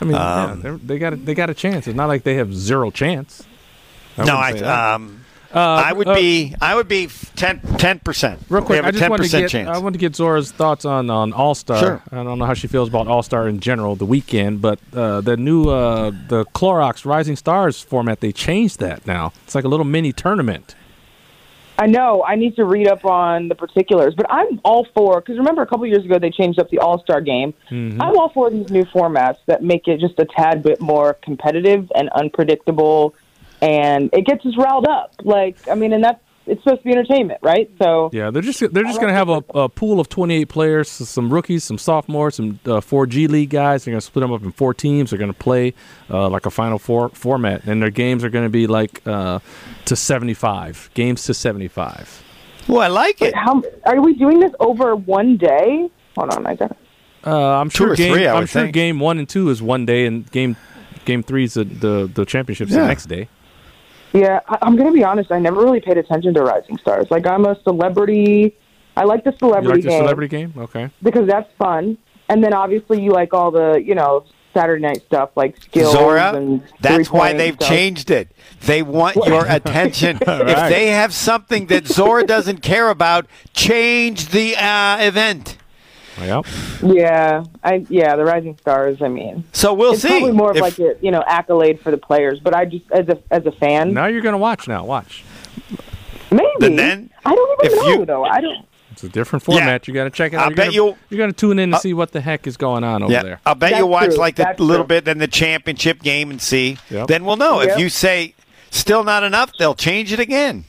I 0.00 0.04
mean, 0.04 0.14
Um, 0.14 0.62
yeah, 0.64 0.76
they're- 0.82 0.98
got 0.98 1.12
a, 1.12 1.16
they 1.16 1.34
got 1.34 1.50
a 1.50 1.54
chance. 1.54 1.86
It's 1.86 1.96
not 1.96 2.06
like 2.06 2.22
they 2.22 2.34
have 2.34 2.54
zero 2.54 2.90
chance. 2.90 3.44
no. 4.18 4.36
I 4.36 4.52
um. 4.52 5.22
Uh, 5.54 5.60
I 5.86 5.92
would 5.92 6.08
uh, 6.08 6.14
be. 6.14 6.54
I 6.60 6.74
would 6.74 6.88
be 6.88 7.08
10 7.36 8.00
percent. 8.00 8.40
real 8.50 8.62
quick. 8.62 8.76
We 8.76 8.82
I 8.82 8.86
have 8.86 8.94
a 8.94 8.98
just 8.98 9.10
wanted 9.10 9.30
to 9.30 9.40
get 9.40 9.48
chance. 9.50 9.68
I 9.68 9.78
want 9.78 9.94
to 9.94 9.98
get 9.98 10.14
Zora's 10.14 10.50
thoughts 10.52 10.84
on 10.84 11.08
on 11.08 11.32
All 11.32 11.54
Star. 11.54 11.78
Sure. 11.78 12.02
I 12.12 12.22
don't 12.24 12.38
know 12.38 12.44
how 12.44 12.52
she 12.52 12.66
feels 12.66 12.88
about 12.88 13.06
All 13.06 13.22
Star 13.22 13.48
in 13.48 13.60
general, 13.60 13.96
the 13.96 14.04
weekend, 14.04 14.60
but 14.60 14.80
uh, 14.92 15.20
the 15.22 15.36
new 15.36 15.70
uh, 15.70 16.10
the 16.28 16.44
Clorox 16.46 17.06
Rising 17.06 17.36
Stars 17.36 17.80
format 17.80 18.20
they 18.20 18.32
changed 18.32 18.80
that 18.80 19.06
now. 19.06 19.32
It's 19.44 19.54
like 19.54 19.64
a 19.64 19.68
little 19.68 19.86
mini 19.86 20.12
tournament. 20.12 20.74
I 21.78 21.86
know. 21.86 22.24
I 22.26 22.36
need 22.36 22.56
to 22.56 22.64
read 22.64 22.88
up 22.88 23.04
on 23.04 23.48
the 23.48 23.54
particulars, 23.54 24.14
but 24.14 24.26
I'm 24.30 24.60
all 24.64 24.86
for 24.94 25.20
because 25.20 25.38
remember 25.38 25.62
a 25.62 25.66
couple 25.66 25.86
years 25.86 26.04
ago 26.04 26.18
they 26.18 26.30
changed 26.30 26.58
up 26.58 26.70
the 26.70 26.78
All 26.78 27.00
Star 27.00 27.20
game. 27.20 27.52
Mm-hmm. 27.70 28.00
I'm 28.00 28.16
all 28.16 28.30
for 28.30 28.50
these 28.50 28.70
new 28.70 28.84
formats 28.84 29.38
that 29.46 29.62
make 29.62 29.86
it 29.86 30.00
just 30.00 30.18
a 30.18 30.24
tad 30.24 30.62
bit 30.62 30.80
more 30.80 31.14
competitive 31.22 31.90
and 31.94 32.08
unpredictable, 32.10 33.14
and 33.60 34.08
it 34.12 34.26
gets 34.26 34.44
us 34.46 34.56
riled 34.56 34.86
up. 34.86 35.12
Like 35.22 35.56
I 35.68 35.74
mean, 35.74 35.92
and 35.92 36.02
that's 36.02 36.22
it's 36.46 36.62
supposed 36.62 36.82
to 36.82 36.84
be 36.84 36.92
entertainment, 36.92 37.40
right? 37.42 37.70
So 37.82 38.10
Yeah, 38.12 38.30
they're 38.30 38.42
just 38.42 38.60
they're 38.72 38.84
just 38.84 39.00
going 39.00 39.08
to 39.12 39.14
have 39.14 39.28
a, 39.28 39.42
a 39.54 39.68
pool 39.68 39.98
of 40.00 40.08
28 40.08 40.48
players, 40.48 40.88
some 40.88 41.32
rookies, 41.32 41.64
some 41.64 41.78
sophomores, 41.78 42.36
some 42.36 42.60
uh, 42.66 42.80
four 42.80 43.06
G 43.06 43.26
League 43.26 43.50
guys. 43.50 43.84
They're 43.84 43.92
going 43.92 44.00
to 44.00 44.06
split 44.06 44.22
them 44.22 44.32
up 44.32 44.42
in 44.42 44.52
four 44.52 44.72
teams. 44.74 45.10
They're 45.10 45.18
going 45.18 45.32
to 45.32 45.38
play 45.38 45.74
uh, 46.10 46.28
like 46.28 46.46
a 46.46 46.50
Final 46.50 46.78
Four 46.78 47.08
format, 47.10 47.64
and 47.64 47.82
their 47.82 47.90
games 47.90 48.22
are 48.24 48.30
going 48.30 48.44
to 48.44 48.50
be 48.50 48.66
like 48.66 49.02
uh, 49.06 49.40
to 49.86 49.96
75 49.96 50.90
games 50.94 51.24
to 51.24 51.34
75. 51.34 52.22
well, 52.68 52.80
I 52.80 52.88
like 52.88 53.22
it. 53.22 53.34
how 53.34 53.62
are 53.84 54.00
we 54.00 54.14
doing 54.14 54.40
this 54.40 54.52
over 54.60 54.94
one 54.96 55.36
day? 55.36 55.90
Hold 56.16 56.32
on, 56.34 56.46
I 56.46 56.54
got 56.54 56.70
it. 56.72 56.76
Uh, 57.24 57.58
I'm 57.60 57.70
Two 57.70 57.76
sure 57.84 57.92
or 57.92 57.96
game 57.96 58.12
three, 58.14 58.26
I 58.28 58.34
I'm 58.34 58.40
would 58.40 58.48
sure 58.48 58.62
think. 58.62 58.74
game 58.74 59.00
one 59.00 59.18
and 59.18 59.28
two 59.28 59.48
is 59.50 59.60
one 59.60 59.84
day, 59.84 60.06
and 60.06 60.30
game 60.30 60.56
game 61.04 61.22
three 61.24 61.44
is 61.44 61.54
the 61.54 61.64
the, 61.64 62.10
the 62.12 62.24
championships 62.24 62.70
Yeah. 62.70 62.82
the 62.82 62.86
next 62.86 63.06
day. 63.06 63.28
Yeah, 64.16 64.40
I, 64.48 64.58
I'm 64.62 64.76
going 64.76 64.88
to 64.88 64.94
be 64.94 65.04
honest. 65.04 65.30
I 65.30 65.38
never 65.38 65.60
really 65.60 65.80
paid 65.80 65.98
attention 65.98 66.34
to 66.34 66.42
Rising 66.42 66.78
Stars. 66.78 67.06
Like, 67.10 67.26
I'm 67.26 67.44
a 67.44 67.60
celebrity. 67.62 68.56
I 68.96 69.04
like 69.04 69.24
the 69.24 69.32
You 69.32 69.38
celebrity 69.38 69.82
like 69.82 69.82
the 69.82 69.88
game 69.90 70.00
celebrity 70.00 70.28
game? 70.28 70.54
Okay. 70.56 70.90
because 71.02 71.26
that's 71.26 71.50
fun. 71.58 71.98
And 72.28 72.42
then 72.42 72.54
obviously 72.54 73.02
you 73.02 73.12
like 73.12 73.34
all 73.34 73.50
the, 73.50 73.80
you 73.84 73.94
know, 73.94 74.24
Saturday 74.54 74.80
night 74.82 75.02
stuff 75.06 75.30
like 75.36 75.60
skills 75.62 75.92
Zora, 75.92 76.34
and 76.34 76.62
that's 76.80 77.10
why 77.10 77.34
they've 77.34 77.54
stuff. 77.54 77.68
changed 77.68 78.10
it. 78.10 78.32
They 78.62 78.82
want 78.82 79.16
your 79.16 79.44
attention. 79.48 80.18
If 80.26 80.68
they 80.70 80.86
have 80.88 81.12
something 81.12 81.66
that 81.66 81.86
Zora 81.86 82.24
doesn't 82.24 82.62
care 82.62 82.88
about, 82.88 83.26
change 83.52 84.28
the 84.28 84.56
uh, 84.56 84.96
event. 85.00 85.58
Yep. 86.18 86.46
Yeah, 86.82 87.44
I 87.62 87.84
yeah, 87.88 88.16
the 88.16 88.24
Rising 88.24 88.56
Stars. 88.58 89.02
I 89.02 89.08
mean, 89.08 89.44
So 89.52 89.74
we'll 89.74 89.92
it's 89.92 90.02
see. 90.02 90.08
probably 90.08 90.32
more 90.32 90.50
of 90.50 90.56
If- 90.56 90.62
like 90.62 90.78
a 90.78 90.94
you 91.00 91.10
know 91.10 91.22
accolade 91.26 91.80
for 91.80 91.90
the 91.90 91.98
players. 91.98 92.40
But 92.40 92.54
I 92.54 92.64
just 92.64 92.90
as 92.90 93.08
a 93.08 93.18
as 93.30 93.44
a 93.46 93.52
fan, 93.52 93.92
Now 93.92 94.06
you're 94.06 94.22
gonna 94.22 94.38
watch. 94.38 94.66
Now 94.68 94.84
watch. 94.84 95.24
maybe. 96.30 96.44
Then- 96.60 96.76
then 96.76 97.10
I 97.24 97.34
don't 97.34 97.64
even 97.64 97.78
if 97.78 97.84
know 97.84 97.88
you- 98.00 98.06
though. 98.06 98.24
I 98.24 98.40
don't. 98.40 98.66
It's 98.92 99.04
a 99.04 99.08
different 99.10 99.42
format. 99.42 99.86
You 99.86 99.92
got 99.92 100.04
to 100.04 100.10
check 100.10 100.32
it 100.32 100.36
out. 100.36 100.44
I'll 100.44 100.48
bet 100.48 100.56
gonna, 100.56 100.70
you'll- 100.72 100.96
You're 101.10 101.18
gonna 101.18 101.34
tune 101.34 101.58
in 101.58 101.68
to 101.72 101.76
uh, 101.76 101.80
see 101.80 101.92
what 101.92 102.12
the 102.12 102.20
heck 102.22 102.46
is 102.46 102.56
going 102.56 102.82
on 102.82 103.02
over 103.02 103.12
yeah, 103.12 103.22
there. 103.22 103.40
I'll 103.44 103.54
bet 103.54 103.72
That's 103.72 103.80
you'll 103.80 103.90
watch 103.90 104.06
true. 104.06 104.16
like 104.16 104.38
a 104.38 104.54
little 104.58 104.84
true. 104.86 104.96
bit, 104.96 105.04
then 105.04 105.18
the 105.18 105.26
championship 105.28 106.00
game, 106.02 106.30
and 106.30 106.40
see. 106.40 106.78
Yep. 106.88 107.08
Then 107.08 107.26
we'll 107.26 107.36
know. 107.36 107.60
If 107.60 107.78
you 107.78 107.90
say 107.90 108.32
still 108.70 109.04
not 109.04 109.22
enough, 109.22 109.52
they'll 109.58 109.74
change 109.74 110.14
it 110.14 110.18
again. 110.18 110.64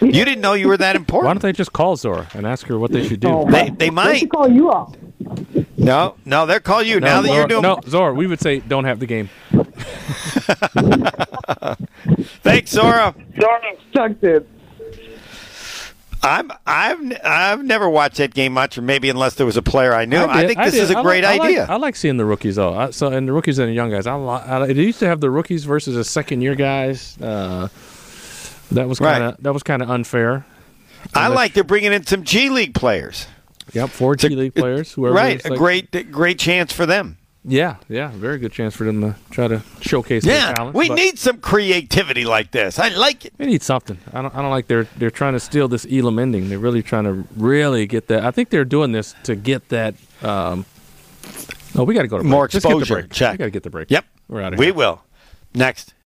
You 0.00 0.12
didn't 0.24 0.40
know 0.40 0.52
you 0.54 0.68
were 0.68 0.76
that 0.76 0.94
important. 1.02 1.26
Why 1.26 1.32
don't 1.34 1.42
they 1.42 1.52
just 1.52 1.72
call 1.72 1.96
Zora 1.96 2.28
and 2.34 2.46
ask 2.46 2.66
her 2.66 2.78
what 2.78 2.92
they 2.92 3.06
should 3.06 3.20
do? 3.20 3.28
Oh, 3.28 3.50
They- 3.50 3.70
they 3.70 3.90
might. 3.90 4.16
should 4.18 4.30
call 4.30 4.48
you 4.50 4.70
off. 4.70 4.94
No, 5.76 6.14
no, 6.24 6.46
they'll 6.46 6.60
call 6.60 6.82
you 6.82 7.00
now 7.00 7.20
that 7.22 7.26
Zora, 7.28 7.38
you're 7.38 7.48
doing. 7.48 7.62
no, 7.62 7.80
Zora, 7.88 8.12
we 8.14 8.26
would 8.26 8.40
say 8.40 8.60
don't 8.60 8.84
have 8.84 9.00
the 9.00 9.06
game. 9.06 9.28
Thanks, 12.42 12.70
Zora. 12.70 13.14
Sucks 13.94 14.22
it. 14.22 14.48
I'm 16.22 16.50
I've 16.66 16.98
I've 17.24 17.62
never 17.64 17.88
watched 17.88 18.16
that 18.16 18.34
game 18.34 18.52
much, 18.52 18.78
or 18.78 18.82
maybe 18.82 19.08
unless 19.10 19.34
there 19.34 19.46
was 19.46 19.56
a 19.56 19.62
player 19.62 19.92
I 19.94 20.06
knew. 20.06 20.18
I, 20.18 20.40
did, 20.42 20.48
think 20.48 20.60
this 20.60 20.74
did. 20.74 20.82
is 20.84 20.90
a 20.90 20.98
I 20.98 21.02
great 21.02 21.22
like, 21.24 21.34
I 21.34 21.38
like- 21.38 21.48
idea. 21.48 21.66
I 21.68 21.76
like, 21.76 21.94
seeing 21.96 22.16
the 22.16 22.24
rookies 22.24 22.56
though. 22.56 22.74
I, 22.74 22.90
so 22.90 23.08
and 23.08 23.28
the 23.28 23.32
rookies 23.32 23.58
and 23.58 23.68
the 23.68 23.72
young 23.74 23.90
guys. 23.90 24.06
I, 24.06 24.14
li- 24.16 24.42
I 24.44 24.64
it 24.66 24.76
used 24.76 24.98
to 25.00 25.06
have 25.06 25.20
the 25.20 25.30
rookies 25.30 25.64
versus 25.64 25.94
the 25.94 26.04
second 26.04 26.40
year 26.40 26.54
guys. 26.56 27.16
Uh, 27.20 27.68
that 28.72 28.88
was 28.88 28.98
kind 28.98 29.22
of 29.22 29.30
Right. 29.32 29.42
that 29.42 29.52
was 29.52 29.62
kind 29.62 29.82
of 29.82 29.90
unfair. 29.90 30.44
I 31.14 31.28
like 31.28 31.52
they're 31.54 31.64
bringing 31.64 31.92
in 31.92 32.04
some 32.04 32.24
G 32.24 32.48
League 32.50 32.74
players. 32.74 33.26
Yep, 33.72 33.90
four 33.90 34.16
G 34.16 34.28
League 34.30 34.54
players. 34.56 34.92
Whoever 34.92 35.14
right, 35.14 35.44
a 35.44 35.50
great 35.56 36.10
great 36.12 36.38
chance 36.38 36.72
for 36.72 36.86
them. 36.86 37.18
Yeah, 37.48 37.76
yeah, 37.88 38.08
very 38.12 38.38
good 38.38 38.50
chance 38.50 38.74
for 38.74 38.82
them 38.82 39.00
to 39.02 39.14
try 39.30 39.46
to 39.46 39.62
showcase 39.80 40.24
Yeah, 40.26 40.46
their 40.46 40.54
talent. 40.56 40.74
we 40.76 40.88
need 40.88 41.16
some 41.16 41.38
creativity 41.38 42.24
like 42.24 42.50
this. 42.50 42.76
I 42.80 42.88
like 42.88 43.24
it. 43.24 43.34
They 43.36 43.46
need 43.46 43.62
something. 43.62 43.98
I 44.12 44.20
don't. 44.20 44.34
I 44.34 44.42
don't 44.42 44.50
like 44.50 44.66
they're 44.66 44.88
they're 44.96 45.12
trying 45.12 45.34
to 45.34 45.40
steal 45.40 45.68
this 45.68 45.86
Elam 45.88 46.18
ending. 46.18 46.48
They're 46.48 46.58
really 46.58 46.82
trying 46.82 47.04
to 47.04 47.24
really 47.36 47.86
get 47.86 48.08
that. 48.08 48.24
I 48.24 48.32
think 48.32 48.50
they're 48.50 48.64
doing 48.64 48.90
this 48.90 49.14
to 49.24 49.36
get 49.36 49.68
that. 49.68 49.94
Um, 50.22 50.64
oh, 51.76 51.84
we 51.84 51.94
got 51.94 52.02
to 52.02 52.08
go 52.08 52.16
to 52.16 52.24
break. 52.24 52.30
More 52.32 52.48
Just 52.48 52.66
get 52.66 52.80
the 52.80 52.84
break. 52.86 53.12
Check. 53.12 53.32
We 53.34 53.38
got 53.38 53.44
to 53.44 53.50
get 53.52 53.62
the 53.62 53.70
break. 53.70 53.92
Yep, 53.92 54.04
We're 54.26 54.42
out 54.42 54.52
of 54.54 54.58
here. 54.58 54.66
we 54.66 54.72
will. 54.72 55.02
Next. 55.54 55.92